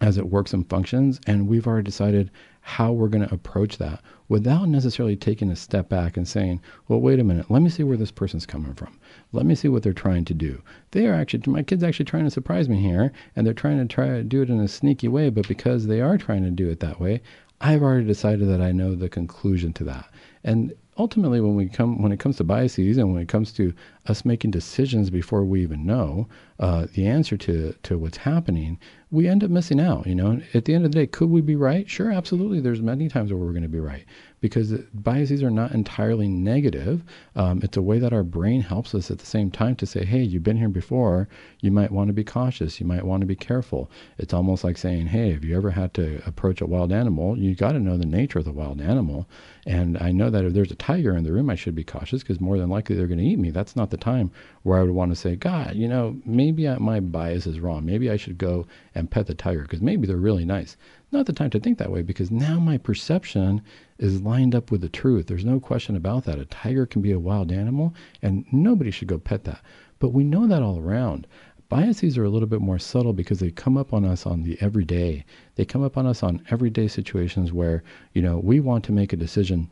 [0.00, 4.02] as it works and functions and we've already decided how we're going to approach that
[4.28, 7.84] without necessarily taking a step back and saying, well, wait a minute, let me see
[7.84, 8.98] where this person's coming from.
[9.32, 10.62] Let me see what they're trying to do.
[10.92, 13.92] They are actually, my kid's actually trying to surprise me here, and they're trying to
[13.92, 16.68] try to do it in a sneaky way, but because they are trying to do
[16.70, 17.20] it that way,
[17.60, 20.10] I've already decided that I know the conclusion to that.
[20.44, 23.72] And ultimately when we come when it comes to biases and when it comes to
[24.08, 28.78] us making decisions before we even know uh, the answer to to what's happening
[29.10, 31.40] we end up missing out you know at the end of the day could we
[31.40, 34.04] be right sure absolutely there's many times where we're going to be right
[34.40, 37.02] because biases are not entirely negative.
[37.34, 40.04] Um, it's a way that our brain helps us at the same time to say,
[40.04, 41.28] hey, you've been here before.
[41.62, 42.78] You might want to be cautious.
[42.78, 43.90] You might want to be careful.
[44.18, 47.38] It's almost like saying, hey, have you ever had to approach a wild animal?
[47.38, 49.26] You got to know the nature of the wild animal.
[49.66, 52.22] And I know that if there's a tiger in the room, I should be cautious
[52.22, 53.50] because more than likely they're going to eat me.
[53.50, 54.30] That's not the time
[54.62, 57.84] where I would want to say, God, you know, maybe I, my bias is wrong.
[57.84, 60.76] Maybe I should go and pet the tiger because maybe they're really nice.
[61.12, 63.62] Not the time to think that way because now my perception
[63.98, 65.26] is lined up with the truth.
[65.26, 66.38] There's no question about that.
[66.38, 69.62] A tiger can be a wild animal, and nobody should go pet that.
[69.98, 71.26] But we know that all around.
[71.68, 74.56] Biases are a little bit more subtle because they come up on us on the
[74.60, 75.24] everyday.
[75.54, 77.82] They come up on us on everyday situations where,
[78.12, 79.70] you know, we want to make a decision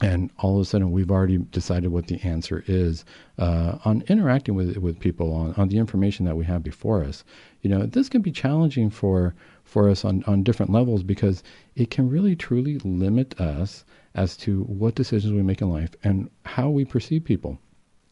[0.00, 3.04] and all of a sudden we've already decided what the answer is
[3.38, 7.22] uh, on interacting with with people on, on the information that we have before us.
[7.62, 11.44] You know, this can be challenging for for us on, on different levels because
[11.76, 13.84] it can really truly limit us
[14.16, 17.58] as to what decisions we make in life and how we perceive people.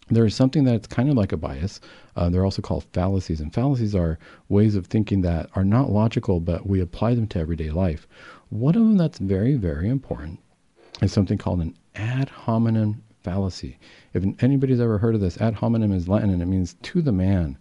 [0.08, 1.80] There is something that's kind of like a bias.
[2.14, 6.38] Uh, they're also called fallacies, and fallacies are ways of thinking that are not logical,
[6.38, 8.06] but we apply them to everyday life.
[8.50, 10.38] One of them that's very, very important
[11.02, 13.78] is something called an ad hominem fallacy.
[14.14, 17.12] If anybody's ever heard of this, ad hominem is Latin and it means to the
[17.12, 17.58] man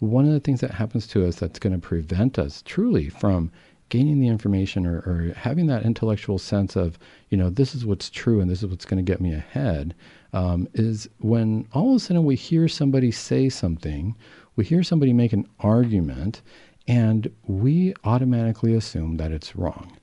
[0.00, 3.50] one of the things that happens to us that's going to prevent us truly from
[3.90, 6.98] gaining the information or, or, having that intellectual sense of,
[7.28, 9.94] you know, this is what's true and this is what's going to get me ahead,
[10.32, 14.16] um, is when all of a sudden we hear somebody say something,
[14.56, 16.40] we hear somebody make an argument,
[16.86, 19.96] and we automatically assume that it's wrong.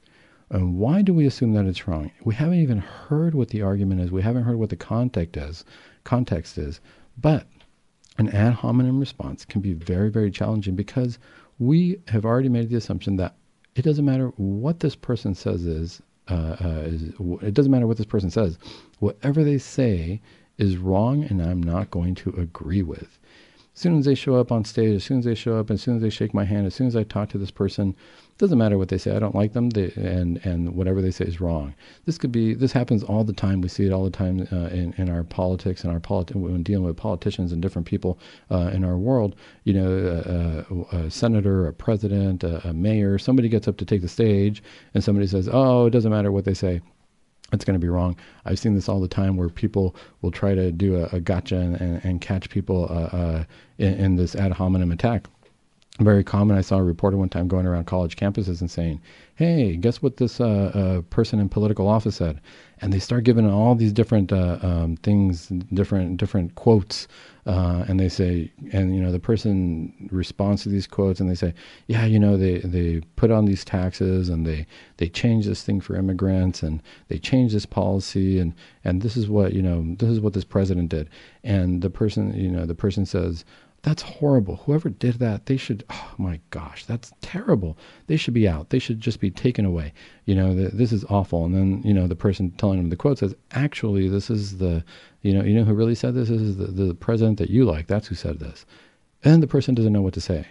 [0.49, 2.11] And why do we assume that it's wrong?
[2.23, 4.11] We haven't even heard what the argument is.
[4.11, 5.65] We haven't heard what the context is.
[6.05, 6.79] Context is,
[7.17, 7.47] but
[8.17, 11.19] an ad hominem response can be very, very challenging because
[11.59, 13.35] we have already made the assumption that
[13.75, 17.03] it doesn't matter what this person says is, uh, uh, is
[17.41, 18.57] it doesn't matter what this person says.
[18.99, 20.21] Whatever they say
[20.57, 23.19] is wrong, and I'm not going to agree with.
[23.75, 25.81] As soon as they show up on stage, as soon as they show up, as
[25.81, 27.95] soon as they shake my hand, as soon as I talk to this person,
[28.37, 29.15] doesn't matter what they say.
[29.15, 31.73] I don't like them, they, and and whatever they say is wrong.
[32.05, 32.53] This could be.
[32.53, 33.61] This happens all the time.
[33.61, 36.63] We see it all the time uh, in in our politics and our politi- when
[36.63, 38.19] dealing with politicians and different people
[38.51, 39.35] uh, in our world.
[39.63, 43.17] You know, uh, a senator, a president, a, a mayor.
[43.17, 44.61] Somebody gets up to take the stage,
[44.93, 46.81] and somebody says, "Oh, it doesn't matter what they say."
[47.53, 48.17] it's going to be wrong.
[48.45, 51.55] I've seen this all the time where people will try to do a, a gotcha
[51.55, 53.43] and, and, and catch people uh, uh,
[53.77, 55.27] in, in, this ad hominem attack
[55.99, 56.57] very common.
[56.57, 59.01] I saw a reporter one time going around college campuses and saying,
[59.35, 62.39] "Hey, guess what this uh, uh, person in political office said?"
[62.79, 67.07] And they start giving all these different uh, um, things, different different quotes,
[67.47, 71.35] uh, and they say, and you know, the person responds to these quotes, and they
[71.35, 71.53] say,
[71.87, 75.81] "Yeah, you know, they they put on these taxes, and they they change this thing
[75.81, 80.09] for immigrants, and they change this policy, and and this is what you know, this
[80.09, 81.09] is what this president did."
[81.43, 83.45] And the person, you know, the person says
[83.83, 84.57] that's horrible.
[84.57, 87.77] Whoever did that, they should, oh my gosh, that's terrible.
[88.07, 88.69] They should be out.
[88.69, 89.93] They should just be taken away.
[90.25, 91.45] You know, the, this is awful.
[91.45, 94.83] And then, you know, the person telling them the quote says, actually, this is the,
[95.21, 96.29] you know, you know who really said this?
[96.29, 97.87] This is the, the president that you like.
[97.87, 98.65] That's who said this.
[99.23, 100.47] And the person doesn't know what to say.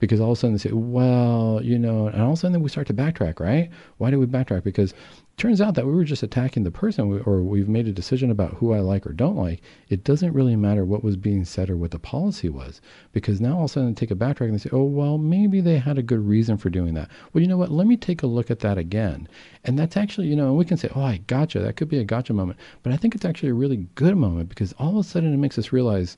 [0.00, 2.60] Because all of a sudden they say, well, you know, and all of a sudden
[2.62, 3.70] we start to backtrack, right?
[3.98, 4.64] Why do we backtrack?
[4.64, 4.96] Because it
[5.36, 8.54] turns out that we were just attacking the person or we've made a decision about
[8.54, 9.60] who I like or don't like.
[9.90, 12.80] It doesn't really matter what was being said or what the policy was
[13.12, 15.18] because now all of a sudden they take a backtrack and they say, oh, well,
[15.18, 17.10] maybe they had a good reason for doing that.
[17.32, 17.70] Well, you know what?
[17.70, 19.28] Let me take a look at that again.
[19.64, 21.60] And that's actually, you know, we can say, oh, I gotcha.
[21.60, 22.58] That could be a gotcha moment.
[22.82, 25.36] But I think it's actually a really good moment because all of a sudden it
[25.36, 26.16] makes us realize,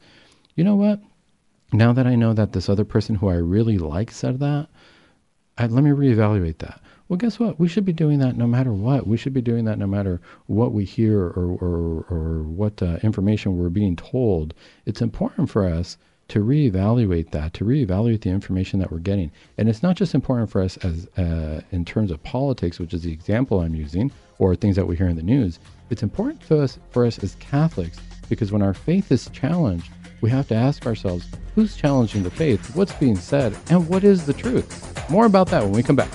[0.55, 1.01] you know what?
[1.73, 4.69] Now that I know that this other person who I really like said that,
[5.59, 6.81] I, let me reevaluate that
[7.13, 7.61] well, guess what?
[7.61, 9.07] We should be doing that no matter what.
[9.07, 13.01] We should be doing that no matter what we hear or, or, or what uh,
[13.03, 14.55] information we're being told.
[14.87, 19.31] It's important for us to reevaluate that, to reevaluate the information that we're getting.
[19.59, 23.03] And it's not just important for us as uh, in terms of politics, which is
[23.03, 25.59] the example I'm using, or things that we hear in the news.
[25.91, 27.99] It's important to us for us as Catholics
[28.31, 29.91] because when our faith is challenged,
[30.23, 32.75] we have to ask ourselves, who's challenging the faith?
[32.77, 33.57] What's being said?
[33.69, 35.11] And what is the truth?
[35.11, 36.11] More about that when we come back.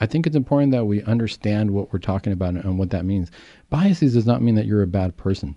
[0.00, 3.30] I think it's important that we understand what we're talking about and what that means.
[3.70, 5.56] Biases does not mean that you're a bad person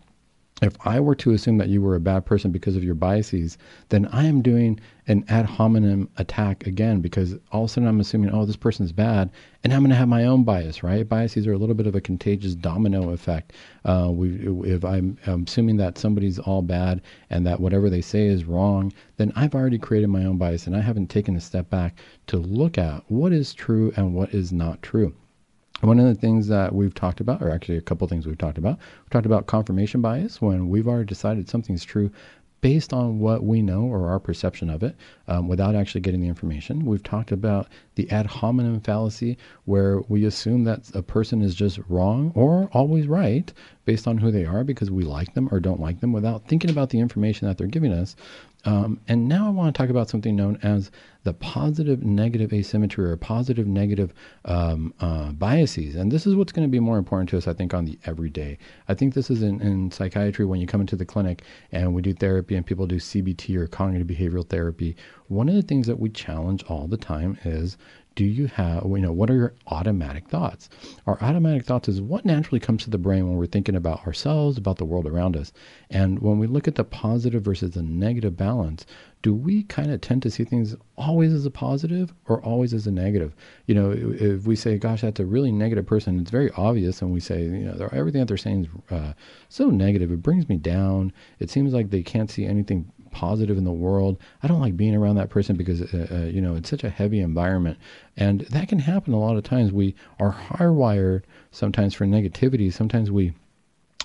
[0.61, 3.57] if I were to assume that you were a bad person because of your biases,
[3.89, 7.99] then I am doing an ad hominem attack again because all of a sudden I'm
[7.99, 9.31] assuming, oh, this person's bad,
[9.63, 11.07] and I'm going to have my own bias, right?
[11.07, 13.53] Biases are a little bit of a contagious domino effect.
[13.85, 14.35] Uh, we,
[14.69, 18.91] if I'm, I'm assuming that somebody's all bad and that whatever they say is wrong,
[19.17, 22.37] then I've already created my own bias and I haven't taken a step back to
[22.37, 25.13] look at what is true and what is not true.
[25.81, 28.57] One of the things that we've talked about, or actually a couple things we've talked
[28.57, 32.11] about, we talked about confirmation bias when we've already decided something's true
[32.61, 34.95] based on what we know or our perception of it
[35.27, 36.85] um, without actually getting the information.
[36.85, 41.79] We've talked about the ad hominem fallacy, where we assume that a person is just
[41.87, 43.51] wrong or always right
[43.89, 46.69] based on who they are because we like them or don't like them without thinking
[46.69, 48.15] about the information that they're giving us.
[48.63, 50.91] Um, and now I want to talk about something known as
[51.23, 54.13] the positive negative asymmetry or positive negative
[54.45, 55.95] um, uh, biases.
[55.95, 57.97] And this is what's going to be more important to us, I think, on the
[58.05, 58.59] everyday.
[58.87, 62.03] I think this is in, in psychiatry when you come into the clinic and we
[62.03, 64.95] do therapy and people do CBT or cognitive behavioral therapy.
[65.29, 67.75] One of the things that we challenge all the time is
[68.19, 70.67] do you have, you know, what are your automatic thoughts?
[71.07, 74.57] Our automatic thoughts is what naturally comes to the brain when we're thinking about ourselves,
[74.57, 75.53] about the world around us.
[75.89, 78.85] And when we look at the positive versus the negative balance,
[79.21, 82.87] do we kind of tend to see things always as a positive or always as
[82.87, 83.33] a negative?
[83.67, 87.01] You know, if we say, gosh, that's a really negative person, it's very obvious.
[87.01, 89.13] And we say, you know, everything that they're saying is uh,
[89.47, 91.13] so negative, it brings me down.
[91.39, 94.17] It seems like they can't see anything positive in the world.
[94.43, 96.89] I don't like being around that person because uh, uh, you know it's such a
[96.89, 97.77] heavy environment,
[98.17, 99.71] and that can happen a lot of times.
[99.71, 102.71] We are hardwired sometimes for negativity.
[102.71, 103.33] Sometimes we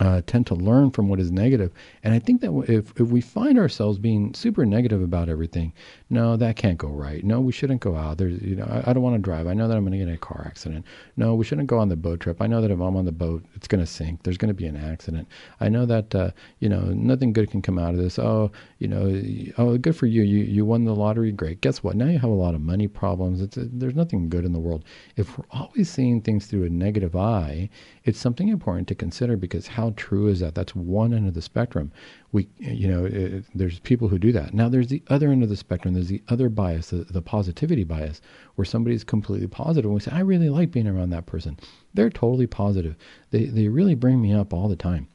[0.00, 1.72] uh, tend to learn from what is negative.
[2.02, 5.72] And I think that if, if we find ourselves being super negative about everything,
[6.10, 7.22] no, that can't go right.
[7.22, 8.18] No, we shouldn't go out.
[8.18, 9.46] There's, you know, I, I don't want to drive.
[9.46, 10.84] I know that I'm going to get in a car accident.
[11.16, 12.42] No, we shouldn't go on the boat trip.
[12.42, 14.24] I know that if I'm on the boat, it's going to sink.
[14.24, 15.28] There's going to be an accident.
[15.60, 18.18] I know that, uh, you know, nothing good can come out of this.
[18.18, 19.22] Oh, you know,
[19.58, 20.22] oh, good for you.
[20.22, 21.30] You, you won the lottery.
[21.30, 21.60] Great.
[21.60, 21.94] Guess what?
[21.94, 23.40] Now you have a lot of money problems.
[23.40, 24.84] It's, a, there's nothing good in the world.
[25.16, 27.70] If we're always seeing things through a negative eye,
[28.04, 30.54] it's something important to consider because how true is that?
[30.54, 31.92] That's one end of the spectrum.
[32.32, 34.54] We, you know, it, there's people who do that.
[34.54, 35.94] Now there's the other end of the spectrum.
[35.94, 38.20] There's the other bias, the, the positivity bias,
[38.56, 41.58] where somebody's completely positive and we say, I really like being around that person.
[41.94, 42.96] They're totally positive.
[43.30, 45.08] They, they really bring me up all the time.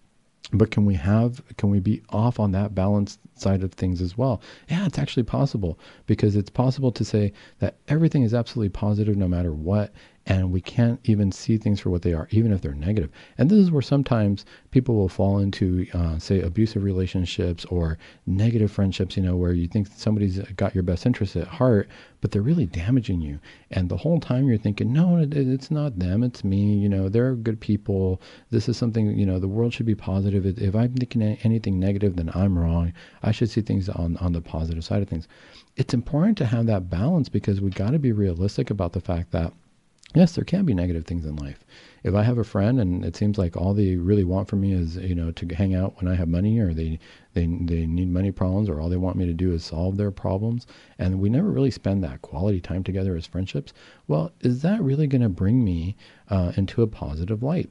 [0.53, 4.17] but can we have can we be off on that balanced side of things as
[4.17, 9.15] well yeah it's actually possible because it's possible to say that everything is absolutely positive
[9.15, 9.93] no matter what
[10.29, 13.09] and we can't even see things for what they are, even if they're negative.
[13.39, 18.71] And this is where sometimes people will fall into, uh, say, abusive relationships or negative
[18.71, 21.89] friendships, you know, where you think somebody's got your best interest at heart,
[22.21, 23.39] but they're really damaging you.
[23.71, 27.09] And the whole time you're thinking, no, it, it's not them, it's me, you know,
[27.09, 28.21] they're good people.
[28.51, 30.45] This is something, you know, the world should be positive.
[30.45, 32.93] If I'm thinking anything negative, then I'm wrong.
[33.23, 35.27] I should see things on, on the positive side of things.
[35.75, 39.31] It's important to have that balance because we got to be realistic about the fact
[39.31, 39.53] that
[40.15, 41.63] yes, there can be negative things in life.
[42.03, 44.73] If I have a friend and it seems like all they really want from me
[44.73, 46.99] is, you know, to hang out when I have money or they,
[47.33, 50.11] they, they need money problems or all they want me to do is solve their
[50.11, 50.65] problems
[50.97, 53.73] and we never really spend that quality time together as friendships,
[54.07, 55.95] well, is that really going to bring me
[56.29, 57.69] uh, into a positive light?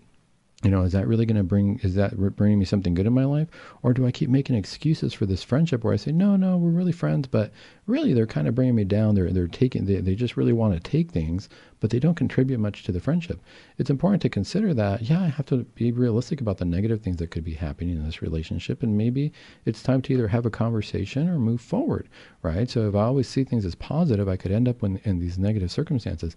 [0.65, 3.13] You know, is that really going to bring, is that bringing me something good in
[3.13, 3.47] my life?
[3.83, 6.71] Or do I keep making excuses for this friendship where I say, no, no, we're
[6.71, 7.53] really friends, but
[7.87, 9.15] really they're kind of bringing me down.
[9.15, 12.59] They're, they're taking, they, they just really want to take things, but they don't contribute
[12.59, 13.41] much to the friendship.
[13.79, 17.19] It's important to consider that, yeah, I have to be realistic about the negative things
[17.19, 18.83] that could be happening in this relationship.
[18.83, 19.33] And maybe
[19.65, 22.09] it's time to either have a conversation or move forward,
[22.43, 22.69] right?
[22.69, 25.39] So if I always see things as positive, I could end up in, in these
[25.39, 26.35] negative circumstances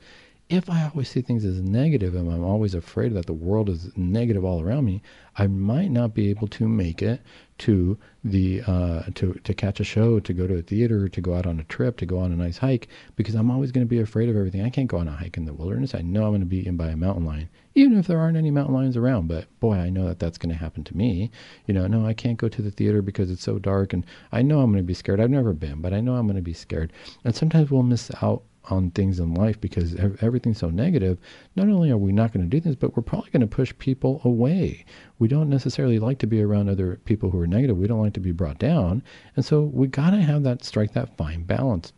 [0.52, 3.90] if I always see things as negative and I'm always afraid that the world is
[3.96, 5.02] negative all around me,
[5.38, 7.22] I might not be able to make it
[7.60, 11.36] to the uh, to to catch a show, to go to a theater, to go
[11.36, 13.90] out on a trip, to go on a nice hike, because I'm always going to
[13.90, 14.62] be afraid of everything.
[14.64, 15.96] I can't go on a hike in the wilderness.
[15.96, 18.36] I know I'm going to be eaten by a mountain lion, even if there aren't
[18.36, 19.30] any mountain lions around.
[19.30, 21.32] But boy, I know that that's going to happen to me.
[21.66, 24.42] You know, no, I can't go to the theater because it's so dark, and I
[24.42, 25.22] know I'm going to be scared.
[25.22, 26.92] I've never been, but I know I'm going to be scared.
[27.24, 31.17] And sometimes we'll miss out on things in life because everything's so negative,
[31.56, 33.74] not only are we not going to do things, but we're probably going to push
[33.78, 34.86] people away.
[35.19, 37.78] We don't necessarily like to be around other people who are negative.
[37.78, 39.04] We don't like to be brought down.
[39.36, 41.93] And so we got to have that, strike that fine balance.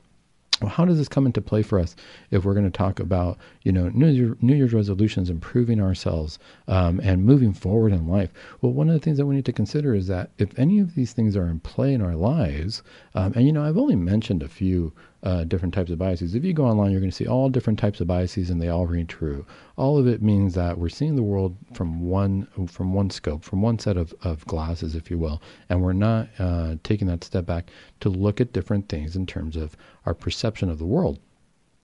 [0.61, 1.95] Well, how does this come into play for us
[2.31, 6.39] if we're going to talk about, you know, New, Year, New Year's resolutions, improving ourselves,
[6.67, 8.31] um, and moving forward in life?
[8.61, 10.95] Well, one of the things that we need to consider is that if any of
[10.95, 12.83] these things are in play in our lives,
[13.15, 16.35] um, and you know, I've only mentioned a few uh, different types of biases.
[16.35, 18.67] If you go online, you're going to see all different types of biases, and they
[18.67, 19.45] all ring true.
[19.77, 23.61] All of it means that we're seeing the world from one from one scope, from
[23.61, 27.45] one set of, of glasses, if you will, and we're not uh, taking that step
[27.45, 27.69] back
[28.01, 31.19] to look at different things in terms of our perception of the world.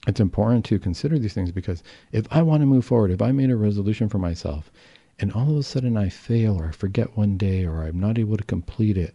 [0.08, 3.32] It's important to consider these things because if I want to move forward, if I
[3.32, 4.72] made a resolution for myself,
[5.20, 8.18] and all of a sudden I fail or I forget one day or I'm not
[8.18, 9.14] able to complete it,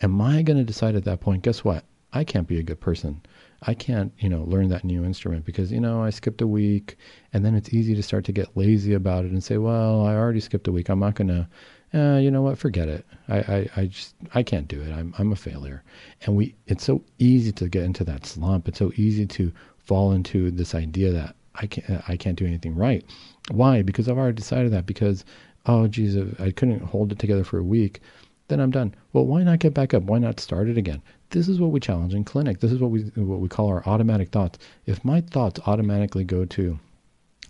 [0.00, 1.42] am I going to decide at that point?
[1.42, 1.84] Guess what?
[2.12, 3.20] I can't be a good person.
[3.62, 6.96] I can't, you know, learn that new instrument because, you know, I skipped a week
[7.32, 10.14] and then it's easy to start to get lazy about it and say, well, I
[10.14, 10.88] already skipped a week.
[10.88, 11.48] I'm not going to,
[11.96, 13.06] uh, you know what, forget it.
[13.28, 14.92] I, I, I just, I can't do it.
[14.92, 15.82] I'm, I'm a failure.
[16.22, 18.68] And we, it's so easy to get into that slump.
[18.68, 22.74] It's so easy to fall into this idea that I can't, I can't do anything
[22.74, 23.04] right.
[23.50, 23.82] Why?
[23.82, 25.24] Because I've already decided that because,
[25.66, 28.00] oh, geez, I couldn't hold it together for a week
[28.48, 28.94] then I'm done.
[29.12, 30.04] Well, why not get back up?
[30.04, 31.02] Why not start it again?
[31.30, 32.60] This is what we challenge in clinic.
[32.60, 34.58] This is what we what we call our automatic thoughts.
[34.86, 36.78] If my thoughts automatically go to,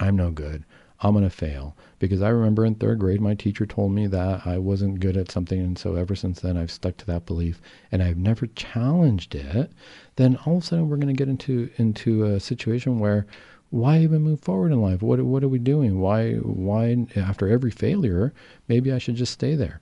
[0.00, 0.64] I'm no good,
[1.00, 4.58] I'm gonna fail, because I remember in third grade my teacher told me that I
[4.58, 7.60] wasn't good at something, and so ever since then I've stuck to that belief,
[7.92, 9.70] and I've never challenged it.
[10.16, 13.26] Then all of a sudden we're gonna get into into a situation where
[13.70, 15.02] why even move forward in life?
[15.02, 16.00] What what are we doing?
[16.00, 18.32] Why why after every failure,
[18.68, 19.80] maybe I should just stay there.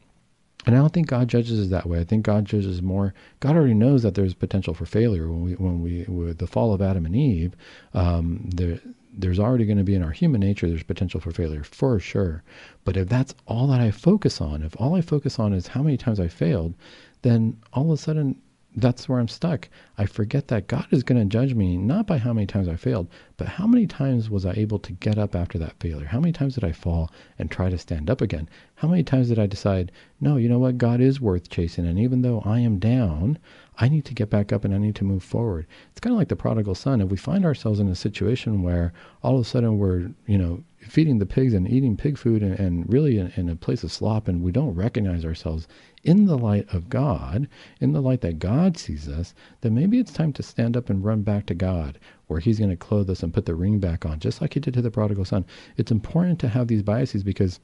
[0.67, 2.01] And I don't think God judges us that way.
[2.01, 3.13] I think God judges more.
[3.41, 6.73] God already knows that there's potential for failure when we, when we, with the fall
[6.73, 7.55] of Adam and Eve,
[7.93, 8.81] um, there,
[9.17, 12.43] there's already going to be in our human nature, there's potential for failure for sure.
[12.85, 15.83] But if that's all that I focus on, if all I focus on is how
[15.83, 16.75] many times I failed,
[17.23, 18.37] then all of a sudden
[18.77, 19.69] that's where I'm stuck.
[19.97, 22.75] I forget that God is going to judge me not by how many times I
[22.75, 26.07] failed, but how many times was I able to get up after that failure?
[26.07, 28.49] How many times did I fall and try to stand up again?
[28.75, 30.79] How many times did I decide, no, you know what?
[30.79, 31.87] God is worth chasing.
[31.87, 33.39] And even though I am down,
[33.79, 35.67] I need to get back up and I need to move forward.
[35.91, 37.01] It's kind of like the prodigal son.
[37.01, 40.63] If we find ourselves in a situation where all of a sudden we're, you know,
[40.81, 43.91] feeding the pigs and eating pig food and, and really in, in, a place of
[43.91, 45.67] slop and we don't recognize ourselves
[46.03, 47.49] in the light of God,
[47.81, 51.05] in the light that God sees us, then maybe it's time to stand up and
[51.05, 54.05] run back to God where he's going to clothe us and put the ring back
[54.05, 55.45] on, just like he did to the prodigal son.
[55.77, 57.61] It's important to have these biases because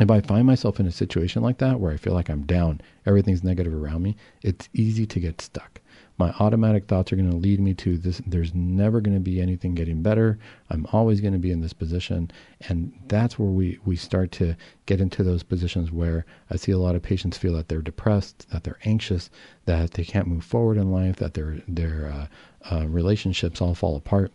[0.00, 2.80] if I find myself in a situation like that where I feel like I'm down,
[3.06, 5.80] everything's negative around me, it's easy to get stuck.
[6.16, 8.20] my automatic thoughts are going to lead me to this.
[8.26, 10.38] There's never going to be anything getting better.
[10.70, 12.30] I'm always going to be in this position.
[12.68, 14.54] And that's where we, we start to
[14.86, 18.48] get into those positions where I see a lot of patients feel that they're depressed,
[18.50, 19.28] that they're anxious,
[19.64, 23.96] that they can't move forward in life, that their, their uh, uh, relationships all fall
[23.96, 24.32] apart.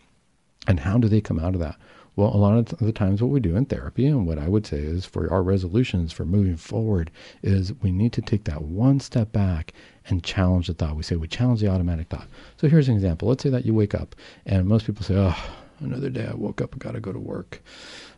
[0.68, 1.78] And how do they come out of that?
[2.20, 4.67] Well, a lot of the times, what we do in therapy, and what I would
[4.67, 7.11] say is for our resolutions for moving forward,
[7.41, 9.72] is we need to take that one step back
[10.05, 10.97] and challenge the thought.
[10.97, 12.28] We say we challenge the automatic thought.
[12.57, 13.30] So here's an example.
[13.30, 15.34] Let's say that you wake up, and most people say, "Oh,
[15.80, 16.28] another day.
[16.30, 17.61] I woke up and got to go to work.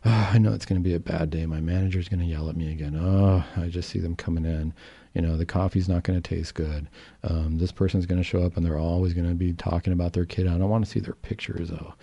[0.04, 1.46] Oh, I know it's going to be a bad day.
[1.46, 3.00] My manager's going to yell at me again.
[3.00, 4.74] Oh, I just see them coming in
[5.14, 6.88] you know the coffee's not going to taste good
[7.24, 10.14] um, this person's going to show up and they're always going to be talking about
[10.14, 11.94] their kid i don't want to see their pictures though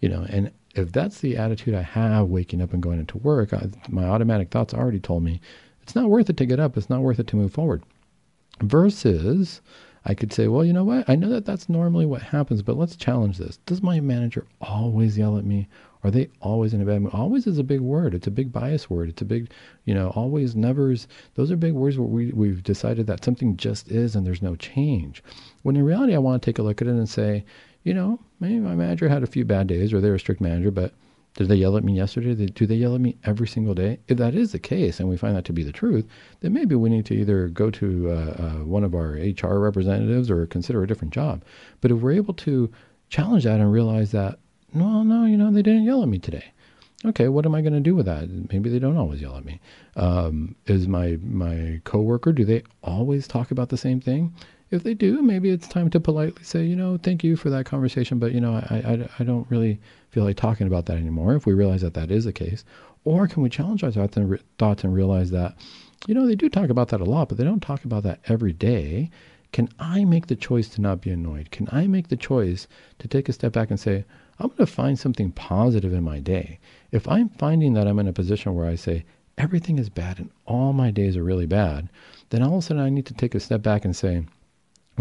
[0.00, 3.52] you know and if that's the attitude i have waking up and going into work
[3.52, 5.40] I, my automatic thoughts already told me
[5.82, 7.82] it's not worth it to get up it's not worth it to move forward
[8.60, 9.60] versus
[10.04, 11.08] I could say, well, you know what?
[11.10, 13.58] I know that that's normally what happens, but let's challenge this.
[13.66, 15.68] Does my manager always yell at me?
[16.04, 17.12] Are they always in a bad mood?
[17.12, 18.14] Always is a big word.
[18.14, 19.08] It's a big bias word.
[19.08, 19.50] It's a big,
[19.84, 21.08] you know, always, nevers.
[21.34, 24.54] Those are big words where we, we've decided that something just is and there's no
[24.56, 25.22] change.
[25.62, 27.44] When in reality, I want to take a look at it and say,
[27.88, 30.70] you know, maybe my manager had a few bad days or they're a strict manager,
[30.70, 30.92] but
[31.34, 32.34] did they yell at me yesterday?
[32.34, 33.98] Do they yell at me every single day?
[34.08, 36.04] If that is the case, and we find that to be the truth,
[36.40, 40.30] then maybe we need to either go to uh, uh, one of our HR representatives
[40.30, 41.42] or consider a different job.
[41.80, 42.70] But if we're able to
[43.08, 44.38] challenge that and realize that
[44.74, 46.52] well, no, you know, they didn't yell at me today.
[47.06, 48.28] Okay, what am I going to do with that?
[48.52, 49.60] Maybe they don't always yell at me.
[49.96, 52.32] Um, is my my coworker?
[52.32, 54.34] Do they always talk about the same thing?
[54.70, 57.64] If they do, maybe it's time to politely say, you know, thank you for that
[57.64, 61.34] conversation, but you know, I I, I don't really feel like talking about that anymore.
[61.34, 62.64] If we realize that that is the case,
[63.04, 65.56] or can we challenge our thoughts and, re- thoughts and realize that,
[66.06, 68.20] you know, they do talk about that a lot, but they don't talk about that
[68.26, 69.10] every day.
[69.50, 71.50] Can I make the choice to not be annoyed?
[71.50, 74.04] Can I make the choice to take a step back and say,
[74.38, 76.60] I'm going to find something positive in my day.
[76.92, 79.04] If I'm finding that I'm in a position where I say,
[79.38, 81.88] everything is bad and all my days are really bad,
[82.30, 84.24] then all of a sudden I need to take a step back and say,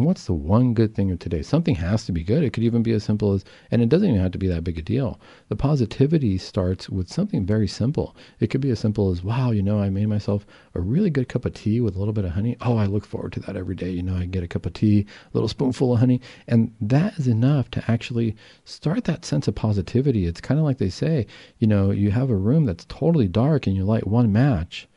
[0.05, 1.41] what's the one good thing of today?
[1.41, 2.43] Something has to be good.
[2.43, 4.63] It could even be as simple as, and it doesn't even have to be that
[4.63, 5.19] big a deal.
[5.49, 8.15] The positivity starts with something very simple.
[8.39, 10.45] It could be as simple as, wow, you know, I made myself
[10.75, 12.57] a really good cup of tea with a little bit of honey.
[12.61, 13.89] Oh, I look forward to that every day.
[13.89, 16.21] You know, I get a cup of tea, a little spoonful of honey.
[16.47, 18.35] And that is enough to actually
[18.65, 20.25] start that sense of positivity.
[20.25, 21.27] It's kind of like they say,
[21.59, 24.87] you know, you have a room that's totally dark and you light one match.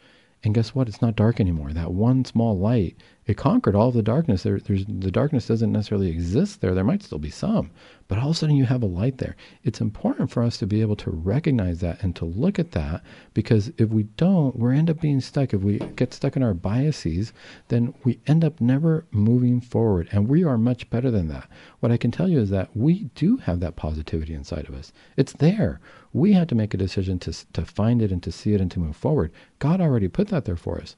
[0.43, 0.89] And guess what?
[0.89, 1.73] It's not dark anymore.
[1.73, 2.97] That one small light
[3.31, 4.43] it conquered all of the darkness.
[4.43, 6.75] There, there's the darkness doesn't necessarily exist there.
[6.75, 7.71] There might still be some,
[8.09, 9.37] but all of a sudden you have a light there.
[9.63, 13.05] It's important for us to be able to recognize that and to look at that
[13.33, 15.55] because if we don't, we end up being stuck.
[15.55, 17.33] If we get stuck in our biases,
[17.69, 20.09] then we end up never moving forward.
[20.11, 21.49] And we are much better than that.
[21.79, 24.93] What I can tell you is that we do have that positivity inside of us.
[25.17, 25.79] It's there.
[26.13, 28.73] We had to make a decision to to find it and to see it and
[28.73, 29.31] to move forward.
[29.61, 30.97] God already put that there for us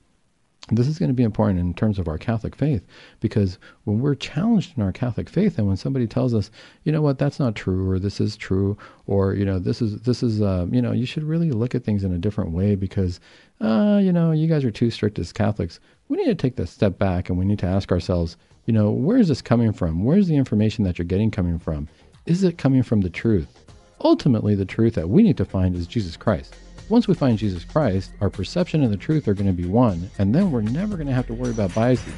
[0.70, 2.86] this is going to be important in terms of our Catholic faith
[3.18, 6.50] because when we're challenged in our Catholic faith and when somebody tells us,
[6.84, 10.00] you know what, that's not true or this is true or you know this is
[10.02, 12.76] this is uh, you know you should really look at things in a different way
[12.76, 13.18] because
[13.60, 15.80] uh, you know you guys are too strict as Catholics.
[16.08, 18.36] We need to take that step back and we need to ask ourselves,
[18.66, 20.04] you know, where is this coming from?
[20.04, 21.88] Where's the information that you're getting coming from?
[22.26, 23.64] Is it coming from the truth?
[24.00, 26.54] Ultimately, the truth that we need to find is Jesus Christ.
[26.92, 30.10] Once we find Jesus Christ, our perception and the truth are going to be one,
[30.18, 32.12] and then we're never going to have to worry about biases.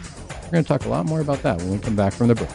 [0.47, 2.35] We're going to talk a lot more about that when we come back from the
[2.35, 2.51] break.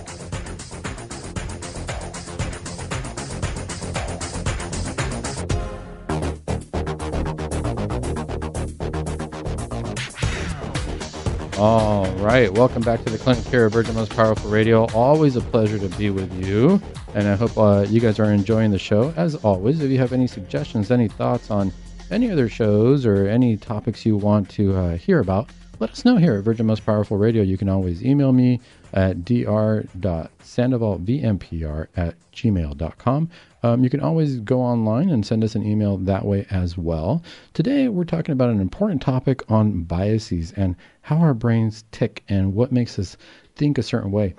[11.58, 14.88] All right, welcome back to the here at Virgin Most Powerful Radio.
[14.88, 16.82] Always a pleasure to be with you,
[17.16, 19.14] and I hope uh, you guys are enjoying the show.
[19.16, 21.72] As always, if you have any suggestions, any thoughts on
[22.12, 25.50] any other shows or any topics you want to uh, hear about,
[25.80, 27.42] let us know here at Virgin Most Powerful Radio.
[27.42, 28.60] You can always email me
[28.94, 33.30] at dr.sandovalvmpr at gmail.com.
[33.62, 37.24] Um, you can always go online and send us an email that way as well.
[37.54, 42.54] Today, we're talking about an important topic on biases and how our brains tick and
[42.54, 43.16] what makes us
[43.56, 44.34] think a certain way.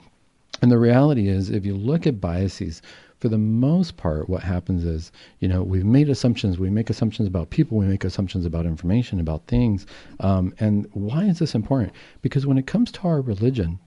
[0.62, 2.82] And the reality is, if you look at biases,
[3.20, 6.58] for the most part, what happens is, you know, we've made assumptions.
[6.58, 7.76] We make assumptions about people.
[7.76, 9.86] We make assumptions about information, about things.
[10.20, 11.92] Um, and why is this important?
[12.22, 13.78] Because when it comes to our religion,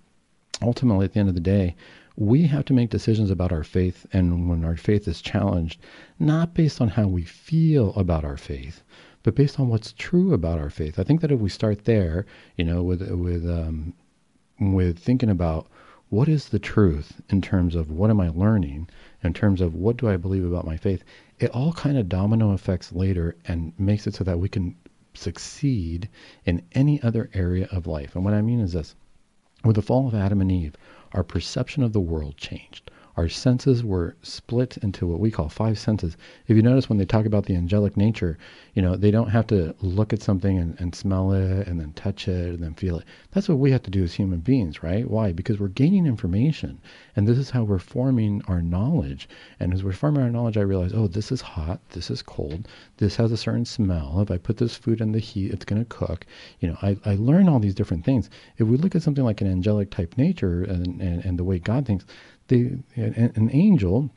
[0.61, 1.75] ultimately, at the end of the day,
[2.15, 4.05] we have to make decisions about our faith.
[4.13, 5.81] And when our faith is challenged,
[6.19, 8.83] not based on how we feel about our faith,
[9.23, 10.99] but based on what's true about our faith.
[10.99, 13.93] I think that if we start there, you know, with with um,
[14.59, 15.67] with thinking about
[16.13, 18.87] what is the truth in terms of what am I learning,
[19.23, 21.03] in terms of what do I believe about my faith,
[21.39, 24.75] it all kind of domino effects later and makes it so that we can
[25.15, 26.07] succeed
[26.45, 28.15] in any other area of life.
[28.15, 28.93] And what I mean is this.
[29.65, 30.75] With the fall of Adam and Eve,
[31.13, 35.77] our perception of the world changed our senses were split into what we call five
[35.77, 36.17] senses.
[36.47, 38.37] If you notice when they talk about the angelic nature,
[38.73, 41.93] you know, they don't have to look at something and, and smell it and then
[41.93, 43.05] touch it and then feel it.
[43.31, 45.07] That's what we have to do as human beings, right?
[45.07, 45.31] Why?
[45.31, 46.81] Because we're gaining information.
[47.15, 49.29] And this is how we're forming our knowledge.
[49.59, 52.67] And as we're forming our knowledge, I realize, oh, this is hot, this is cold,
[52.97, 54.21] this has a certain smell.
[54.21, 56.25] If I put this food in the heat, it's going to cook.
[56.59, 58.29] You know, I, I learn all these different things.
[58.57, 61.59] If we look at something like an angelic type nature and, and, and the way
[61.59, 62.05] God thinks,
[62.49, 64.09] an, an angel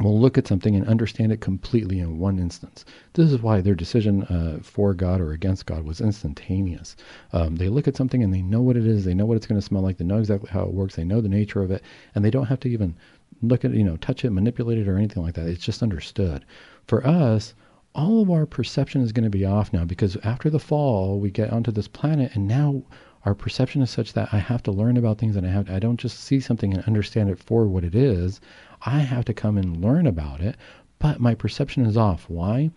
[0.00, 2.84] will look at something and understand it completely in one instance.
[3.12, 6.96] This is why their decision uh, for God or against God was instantaneous.
[7.32, 9.04] Um, they look at something and they know what it is.
[9.04, 9.98] They know what it's going to smell like.
[9.98, 10.96] They know exactly how it works.
[10.96, 11.82] They know the nature of it,
[12.14, 12.96] and they don't have to even
[13.42, 15.46] look at you know, touch it, manipulate it, or anything like that.
[15.46, 16.44] It's just understood.
[16.86, 17.54] For us,
[17.94, 21.30] all of our perception is going to be off now because after the fall, we
[21.30, 22.84] get onto this planet, and now
[23.24, 25.78] our perception is such that I have to learn about things and I have I
[25.78, 28.40] don't just see something and understand it for what it is.
[28.86, 30.56] I have to come and learn about it,
[30.98, 32.30] but my perception is off.
[32.30, 32.70] Why?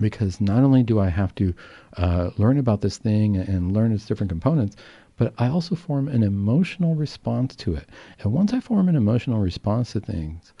[0.00, 1.54] Because not only do I have to
[1.96, 4.76] uh, learn about this thing and learn its different components,
[5.16, 7.88] but I also form an emotional response to it.
[8.20, 10.52] And once I form an emotional response to things,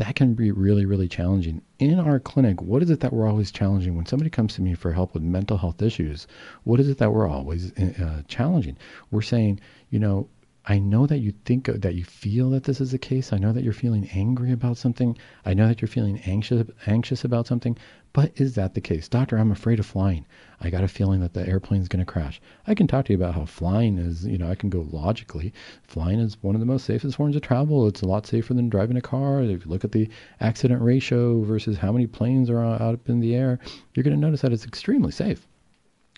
[0.00, 1.60] that can be really, really challenging.
[1.78, 3.96] In our clinic, what is it that we're always challenging?
[3.96, 6.26] When somebody comes to me for help with mental health issues,
[6.64, 8.78] what is it that we're always uh, challenging?
[9.10, 10.30] We're saying, you know,
[10.64, 13.30] I know that you think that you feel that this is the case.
[13.30, 15.18] I know that you're feeling angry about something.
[15.44, 17.76] I know that you're feeling anxious anxious about something.
[18.14, 19.06] But is that the case?
[19.06, 20.24] Doctor, I'm afraid of flying.
[20.62, 22.40] I got a feeling that the airplane's going to crash.
[22.66, 25.54] I can talk to you about how flying is, you know, I can go logically.
[25.82, 27.88] Flying is one of the most safest forms of travel.
[27.88, 29.42] It's a lot safer than driving a car.
[29.42, 33.20] If you look at the accident ratio versus how many planes are out up in
[33.20, 33.58] the air,
[33.94, 35.46] you're going to notice that it's extremely safe.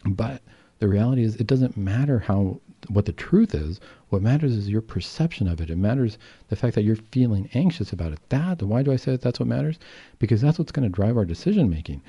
[0.04, 0.42] But
[0.80, 3.78] the reality is it doesn't matter how what the truth is.
[4.08, 5.70] What matters is your perception of it.
[5.70, 6.18] It matters
[6.48, 8.18] the fact that you're feeling anxious about it.
[8.28, 9.78] That why do I say that that's what matters?
[10.18, 12.02] Because that's what's going to drive our decision making.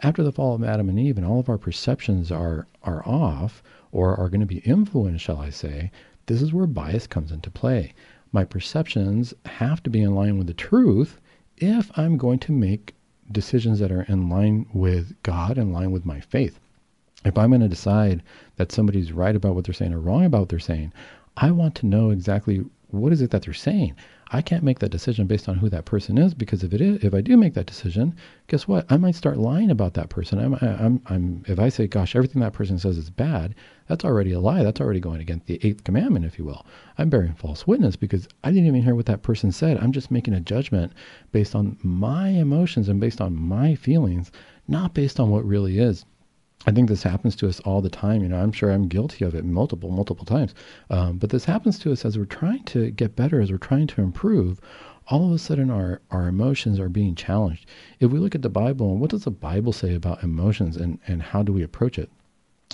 [0.00, 3.62] After the fall of Adam and Eve, and all of our perceptions are are off
[3.92, 5.90] or are going to be influenced, shall I say?
[6.26, 7.94] This is where bias comes into play.
[8.32, 11.18] My perceptions have to be in line with the truth
[11.56, 12.94] if I'm going to make
[13.30, 16.58] decisions that are in line with God, in line with my faith
[17.26, 18.22] if I'm going to decide
[18.56, 20.92] that somebody's right about what they're saying or wrong about what they're saying,
[21.36, 23.94] I want to know exactly what is it that they're saying.
[24.30, 27.04] I can't make that decision based on who that person is because if it is,
[27.04, 28.14] if I do make that decision,
[28.48, 28.84] guess what?
[28.90, 30.40] I might start lying about that person.
[30.40, 33.54] I'm, I'm, I'm, if I say, gosh, everything that person says is bad,
[33.86, 34.64] that's already a lie.
[34.64, 36.66] That's already going against the eighth commandment, if you will.
[36.98, 39.78] I'm bearing false witness because I didn't even hear what that person said.
[39.78, 40.92] I'm just making a judgment
[41.30, 44.32] based on my emotions and based on my feelings,
[44.66, 46.04] not based on what really is.
[46.64, 48.22] I think this happens to us all the time.
[48.22, 50.54] You know, I'm sure I'm guilty of it multiple, multiple times.
[50.90, 53.86] Um, but this happens to us as we're trying to get better, as we're trying
[53.88, 54.60] to improve.
[55.08, 57.66] All of a sudden, our, our emotions are being challenged.
[58.00, 60.98] If we look at the Bible, and what does the Bible say about emotions and,
[61.06, 62.10] and how do we approach it?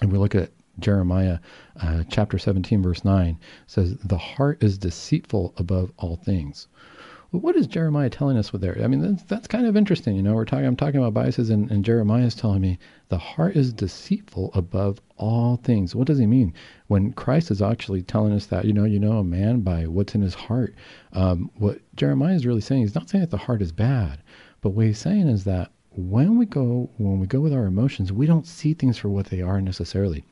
[0.01, 1.39] And we look at Jeremiah
[1.81, 6.69] uh, chapter 17, verse 9, says, The heart is deceitful above all things.
[7.33, 8.79] What is Jeremiah telling us with there?
[8.85, 10.15] I mean, that's, that's kind of interesting.
[10.15, 10.67] You know, we're talking.
[10.67, 12.79] I'm talking about biases, and, and Jeremiah is telling me
[13.09, 15.95] the heart is deceitful above all things.
[15.95, 16.53] What does he mean
[16.89, 18.67] when Christ is actually telling us that?
[18.67, 20.75] You know, you know a man by what's in his heart.
[21.15, 24.19] Um, what Jeremiah is really saying, he's not saying that the heart is bad,
[24.61, 28.13] but what he's saying is that when we go when we go with our emotions,
[28.13, 30.23] we don't see things for what they are necessarily.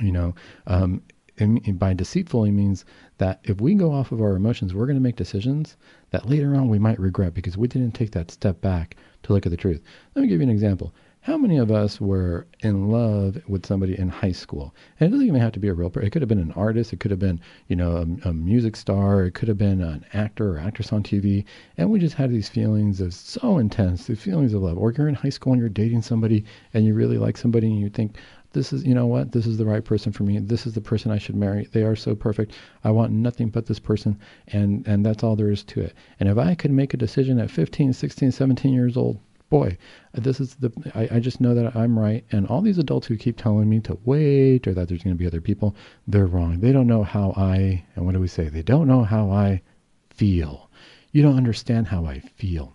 [0.00, 0.34] You know,
[0.68, 1.02] um,
[1.38, 2.84] and by deceitful, he means
[3.20, 5.76] that if we go off of our emotions, we're going to make decisions
[6.10, 9.44] that later on we might regret because we didn't take that step back to look
[9.44, 9.82] at the truth.
[10.14, 10.94] Let me give you an example.
[11.20, 14.74] How many of us were in love with somebody in high school?
[14.98, 16.06] And it doesn't even have to be a real person.
[16.06, 16.94] It could have been an artist.
[16.94, 19.24] It could have been, you know, a, a music star.
[19.24, 21.44] It could have been an actor or actress on TV.
[21.76, 24.78] And we just had these feelings of so intense, the feelings of love.
[24.78, 26.42] Or you're in high school and you're dating somebody
[26.72, 28.16] and you really like somebody and you think,
[28.52, 29.32] this is you know what?
[29.32, 30.38] This is the right person for me.
[30.38, 31.68] This is the person i should marry.
[31.72, 32.52] They are so perfect.
[32.82, 35.94] I want nothing but this person and and that's all there is to it.
[36.18, 39.76] And if i could make a decision at 15 16 17 years old boy
[40.14, 42.24] this is the I, I just know that i'm right.
[42.32, 45.18] And all these adults who keep telling me to wait or that there's going to
[45.18, 45.76] be other people
[46.06, 46.60] they're wrong.
[46.60, 48.48] They don't know how i and what do we say?
[48.48, 49.62] They don't know how i
[50.10, 50.70] feel.
[51.12, 52.74] You don't understand how i feel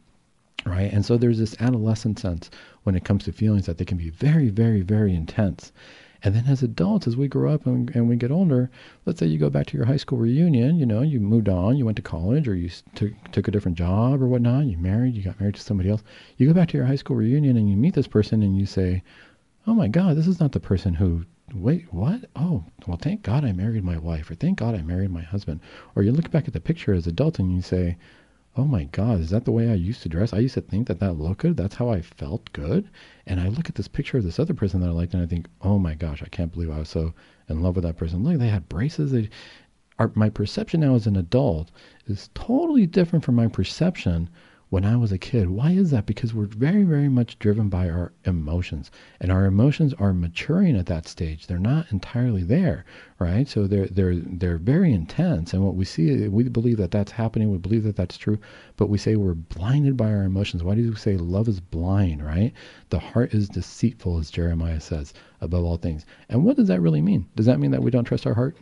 [0.66, 0.92] right?
[0.92, 2.50] And so there's this adolescent sense
[2.86, 5.74] when it comes to feelings that they can be very, very, very intense.
[6.24, 8.70] And then as adults, as we grow up and, and we get older,
[9.06, 11.78] let's say you go back to your high school reunion, you know, you moved on,
[11.78, 15.16] you went to college or you took, took a different job or whatnot, you married,
[15.16, 16.04] you got married to somebody else.
[16.38, 18.66] You go back to your high school reunion and you meet this person and you
[18.66, 19.04] say,
[19.68, 22.26] oh my God, this is not the person who wait, what?
[22.36, 25.60] Oh, well, thank God I married my wife, or thank God I married my husband.
[25.96, 27.98] Or you look back at the picture as adult and you say,
[28.58, 30.32] oh my God, is that the way I used to dress?
[30.32, 31.58] I used to think that that looked good.
[31.58, 32.90] That's how I felt good.
[33.26, 35.26] And I look at this picture of this other person that I liked and I
[35.26, 37.14] think, oh my gosh, I can't believe I was so
[37.50, 38.24] in love with that person.
[38.24, 39.12] Look, they had braces.
[39.12, 39.30] They,
[40.00, 41.72] our, my perception now as an adult
[42.08, 44.30] is totally different from my perception
[44.70, 45.50] when I was a kid.
[45.50, 46.06] Why is that?
[46.08, 48.90] Because we're very, very much driven by our emotions,
[49.20, 51.46] and our emotions are maturing at that stage.
[51.46, 52.84] They're not entirely there,
[53.20, 53.48] right?
[53.48, 57.52] So they're they're they're very intense, and what we see, we believe that that's happening.
[57.52, 58.40] We believe that that's true,
[58.76, 60.64] but we say we're blinded by our emotions.
[60.64, 62.52] Why do we say love is blind, right?
[62.90, 66.06] The heart is deceitful, as Jeremiah says, above all things.
[66.30, 67.28] And what does that really mean?
[67.36, 68.58] Does that mean that we don't trust our heart?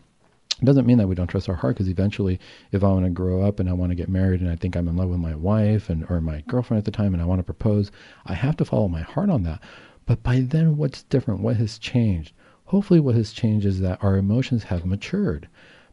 [0.64, 2.40] It doesn't mean that we don't trust our heart because eventually
[2.72, 4.78] if I want to grow up and I want to get married and I think
[4.78, 7.26] I'm in love with my wife and or my girlfriend at the time and I
[7.26, 7.92] want to propose,
[8.26, 9.62] I have to follow my heart on that.
[10.06, 11.42] But by then what's different?
[11.42, 12.32] What has changed?
[12.64, 15.50] Hopefully what has changed is that our emotions have matured.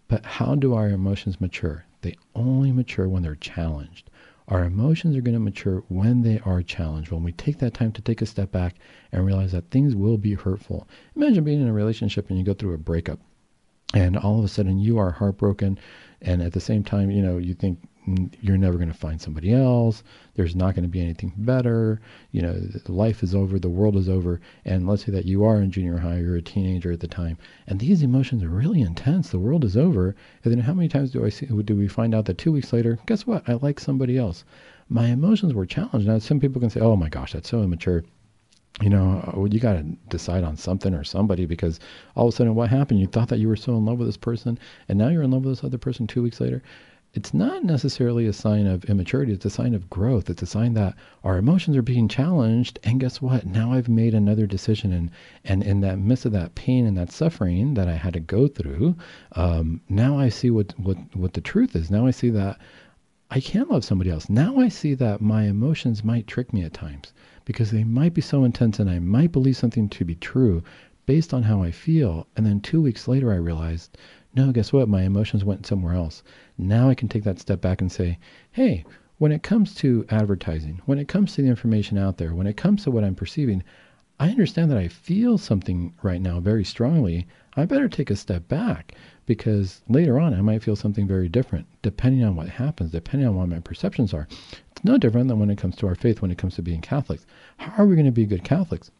[0.06, 1.84] But how do our emotions mature?
[2.02, 4.08] They only mature when they're challenged.
[4.46, 7.90] Our emotions are going to mature when they are challenged, when we take that time
[7.90, 8.76] to take a step back
[9.10, 10.86] and realize that things will be hurtful.
[11.16, 13.18] Imagine being in a relationship and you go through a breakup
[13.94, 15.78] and all of a sudden you are heartbroken
[16.22, 17.78] and at the same time you know you think
[18.40, 20.02] you're never going to find somebody else.
[20.34, 22.00] There's not going to be anything better.
[22.32, 24.40] You know life is over the world is over.
[24.64, 27.36] And let's say that you are in junior high you're a teenager at the time
[27.66, 29.30] and these emotions are really intense.
[29.30, 30.14] The world is over.
[30.44, 32.72] And then how many times do i see do we find out that two weeks
[32.72, 33.48] later guess what?
[33.48, 34.44] I like somebody else.
[34.88, 36.08] My emotions were challenged.
[36.08, 38.02] Now some people can say oh my gosh that's so immature
[38.80, 41.80] you know, uh, you got to decide on something or somebody because
[42.16, 43.00] all of a sudden, what happened?
[43.00, 44.58] You thought that you were so in love with this person,
[44.88, 46.62] and now you're in love with this other person two weeks later.
[47.12, 49.32] It's not necessarily a sign of immaturity.
[49.32, 50.30] It's a sign of growth.
[50.30, 50.94] It's a sign that
[51.24, 52.78] our emotions are being challenged.
[52.84, 53.44] And guess what?
[53.44, 54.92] Now I've made another decision.
[54.92, 55.10] And,
[55.44, 58.46] and in that midst of that pain and that suffering that I had to go
[58.46, 58.94] through,
[59.32, 61.90] um, now I see what, what, what the truth is.
[61.90, 62.60] Now I see that
[63.28, 64.30] I can love somebody else.
[64.30, 67.12] Now I see that my emotions might trick me at times
[67.44, 70.62] because they might be so intense and I might believe something to be true
[71.06, 72.26] based on how I feel.
[72.36, 73.96] And then two weeks later, I realized,
[74.34, 74.88] no, guess what?
[74.88, 76.22] My emotions went somewhere else.
[76.56, 78.18] Now I can take that step back and say,
[78.52, 78.84] hey,
[79.18, 82.56] when it comes to advertising, when it comes to the information out there, when it
[82.56, 83.62] comes to what I'm perceiving,
[84.20, 87.26] I understand that I feel something right now very strongly.
[87.56, 88.94] I better take a step back
[89.26, 93.34] because later on I might feel something very different depending on what happens, depending on
[93.34, 94.28] what my perceptions are.
[94.80, 96.80] It's no different than when it comes to our faith, when it comes to being
[96.80, 97.26] Catholics.
[97.58, 98.90] How are we going to be good Catholics?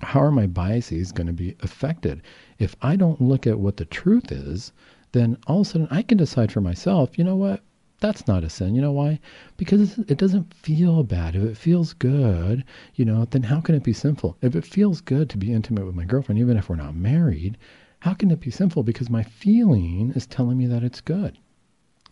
[0.00, 2.20] How are my biases going to be affected?
[2.58, 4.74] If I don't look at what the truth is,
[5.12, 7.62] then all of a sudden I can decide for myself, you know what?
[8.00, 8.74] That's not a sin.
[8.74, 9.18] You know why?
[9.56, 11.34] Because it doesn't feel bad.
[11.36, 12.62] If it feels good,
[12.94, 14.36] you know, then how can it be sinful?
[14.42, 17.56] If it feels good to be intimate with my girlfriend, even if we're not married,
[18.00, 18.82] how can it be sinful?
[18.82, 21.38] Because my feeling is telling me that it's good.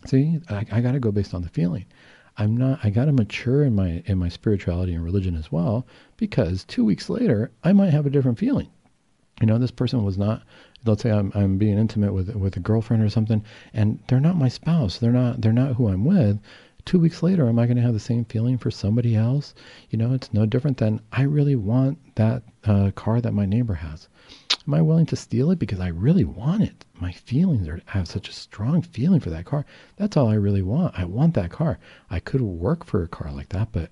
[0.07, 1.85] See, I, I got to go based on the feeling.
[2.37, 5.85] I'm not I got to mature in my in my spirituality and religion as well
[6.17, 8.69] because 2 weeks later I might have a different feeling.
[9.39, 10.43] You know, this person was not
[10.85, 14.35] let's say I'm I'm being intimate with with a girlfriend or something and they're not
[14.35, 14.97] my spouse.
[14.97, 16.39] They're not they're not who I'm with.
[16.85, 19.53] 2 weeks later am I going to have the same feeling for somebody else?
[19.89, 23.75] You know, it's no different than I really want that uh, car that my neighbor
[23.75, 24.09] has.
[24.67, 26.85] Am I willing to steal it because I really want it?
[26.99, 29.65] My feelings are I have such a strong feeling for that car.
[29.97, 30.97] That's all I really want.
[30.97, 31.79] I want that car.
[32.09, 33.89] I could work for a car like that, but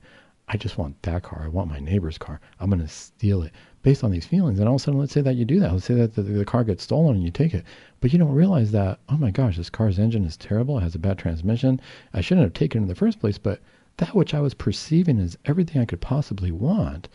[0.47, 1.43] I just want that car.
[1.43, 2.39] I want my neighbor's car.
[2.59, 3.53] I'm going to steal it
[3.83, 4.59] based on these feelings.
[4.59, 5.73] And all of a sudden, let's say that you do that.
[5.73, 7.65] Let's say that the, the, car gets stolen and you take it,
[7.99, 10.77] but you don't realize that, oh my gosh, this car's engine is terrible.
[10.77, 11.81] It has a bad transmission.
[12.13, 13.59] I shouldn't have taken it in the first place, but
[13.97, 17.07] that which I was perceiving as everything I could possibly want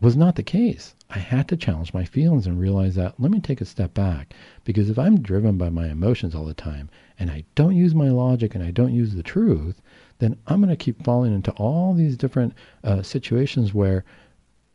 [0.00, 0.94] was not the case.
[1.10, 4.32] I had to challenge my feelings and realize that let me take a step back
[4.64, 8.08] because if I'm driven by my emotions all the time and I don't use my
[8.10, 9.82] logic and I don't use the truth,
[10.18, 14.04] then I'm going to keep falling into all these different uh, situations where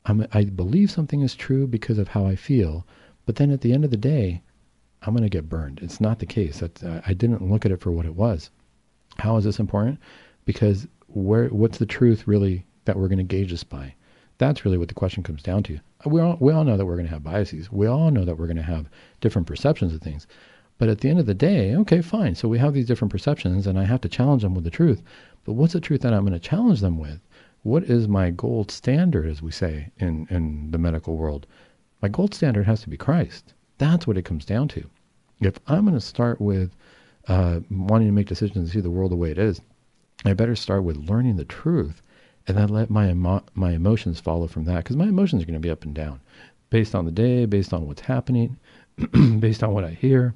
[0.06, 2.86] I'm, I believe something is true because of how I feel,
[3.26, 4.42] but then at the end of the day,
[5.02, 5.80] I'm going to get burned.
[5.82, 6.60] It's not the case.
[6.60, 8.50] That uh, I didn't look at it for what it was.
[9.18, 10.00] How is this important?
[10.46, 13.96] Because where what's the truth really that we're going to gauge this by?
[14.38, 15.80] That's really what the question comes down to.
[16.06, 17.72] We all, we all know that we're going to have biases.
[17.72, 18.90] We all know that we're going to have
[19.22, 20.28] different perceptions of things.
[20.80, 22.36] But at the end of the day, okay, fine.
[22.36, 25.02] So we have these different perceptions, and I have to challenge them with the truth.
[25.46, 27.20] But what's the truth that I'm going to challenge them with?
[27.64, 31.48] What is my gold standard, as we say in, in the medical world?
[32.02, 33.54] My gold standard has to be Christ.
[33.78, 34.90] That's what it comes down to.
[35.40, 36.76] If I'm going to start with
[37.28, 39.62] uh, wanting to make decisions and see the world the way it is,
[40.26, 42.02] I better start with learning the truth
[42.48, 45.54] and then let my emo- my emotions follow from that because my emotions are going
[45.54, 46.20] to be up and down
[46.70, 48.58] based on the day, based on what's happening,
[49.40, 50.34] based on what I hear.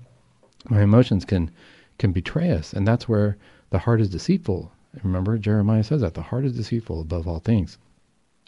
[0.69, 1.51] My emotions can
[1.97, 3.37] can betray us, and that's where
[3.71, 4.71] the heart is deceitful.
[5.03, 7.77] Remember, Jeremiah says that the heart is deceitful above all things.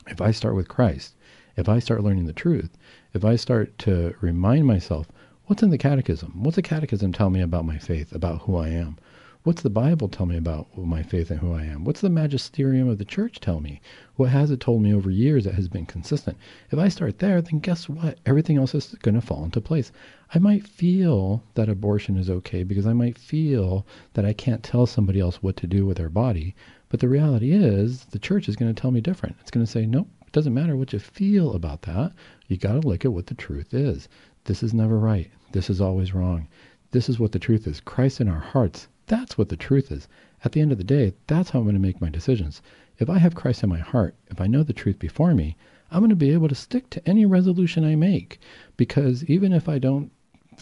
[0.07, 1.15] If I start with Christ,
[1.57, 2.77] if I start learning the truth,
[3.13, 5.07] if I start to remind myself
[5.45, 8.69] what's in the catechism, what's the catechism tell me about my faith, about who I
[8.69, 8.97] am,
[9.43, 11.85] What's the Bible tell me about my faith and who I am?
[11.85, 13.79] What's the magisterium of the church tell me?
[14.17, 16.37] What has it told me over years that has been consistent?
[16.71, 18.19] If I start there, then guess what?
[18.25, 19.93] Everything else is going to fall into place.
[20.35, 24.85] I might feel that abortion is okay because I might feel that I can't tell
[24.85, 26.53] somebody else what to do with their body.
[26.89, 29.37] But the reality is, the church is going to tell me different.
[29.39, 32.11] It's going to say, nope, it doesn't matter what you feel about that.
[32.49, 34.09] You got to look at what the truth is.
[34.43, 35.31] This is never right.
[35.53, 36.49] This is always wrong.
[36.91, 37.79] This is what the truth is.
[37.79, 40.07] Christ in our hearts that's what the truth is.
[40.45, 42.61] At the end of the day, that's how I'm going to make my decisions.
[42.99, 45.57] If I have Christ in my heart, if I know the truth before me,
[45.91, 48.39] I'm going to be able to stick to any resolution I make.
[48.77, 50.11] Because even if I don't,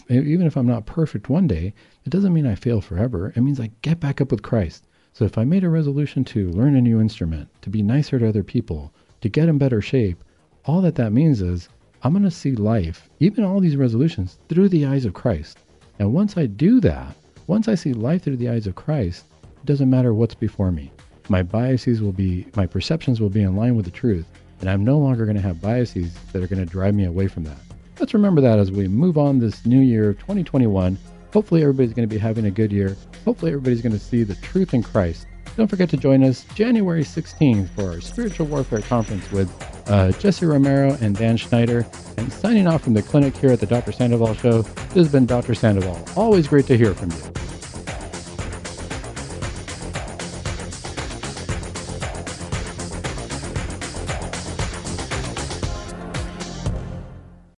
[0.08, 1.74] even if I'm not perfect one day,
[2.04, 3.32] it doesn't mean I fail forever.
[3.36, 4.86] It means I get back up with Christ.
[5.12, 8.28] So if I made a resolution to learn a new instrument, to be nicer to
[8.28, 10.24] other people, to get in better shape,
[10.64, 11.68] all that that means is
[12.02, 15.58] I'm going to see life, even all these resolutions, through the eyes of Christ.
[15.98, 17.16] And once I do that,
[17.48, 20.92] once I see life through the eyes of Christ, it doesn't matter what's before me.
[21.30, 24.26] My biases will be, my perceptions will be in line with the truth,
[24.60, 27.26] and I'm no longer going to have biases that are going to drive me away
[27.26, 27.56] from that.
[27.98, 30.98] Let's remember that as we move on this new year, of 2021.
[31.32, 32.96] Hopefully, everybody's going to be having a good year.
[33.24, 35.26] Hopefully, everybody's going to see the truth in Christ.
[35.58, 39.50] Don't forget to join us January 16th for our Spiritual Warfare Conference with
[39.88, 41.84] uh, Jesse Romero and Dan Schneider.
[42.16, 43.90] And signing off from the clinic here at the Dr.
[43.90, 45.56] Sandoval Show, this has been Dr.
[45.56, 46.00] Sandoval.
[46.14, 47.47] Always great to hear from you.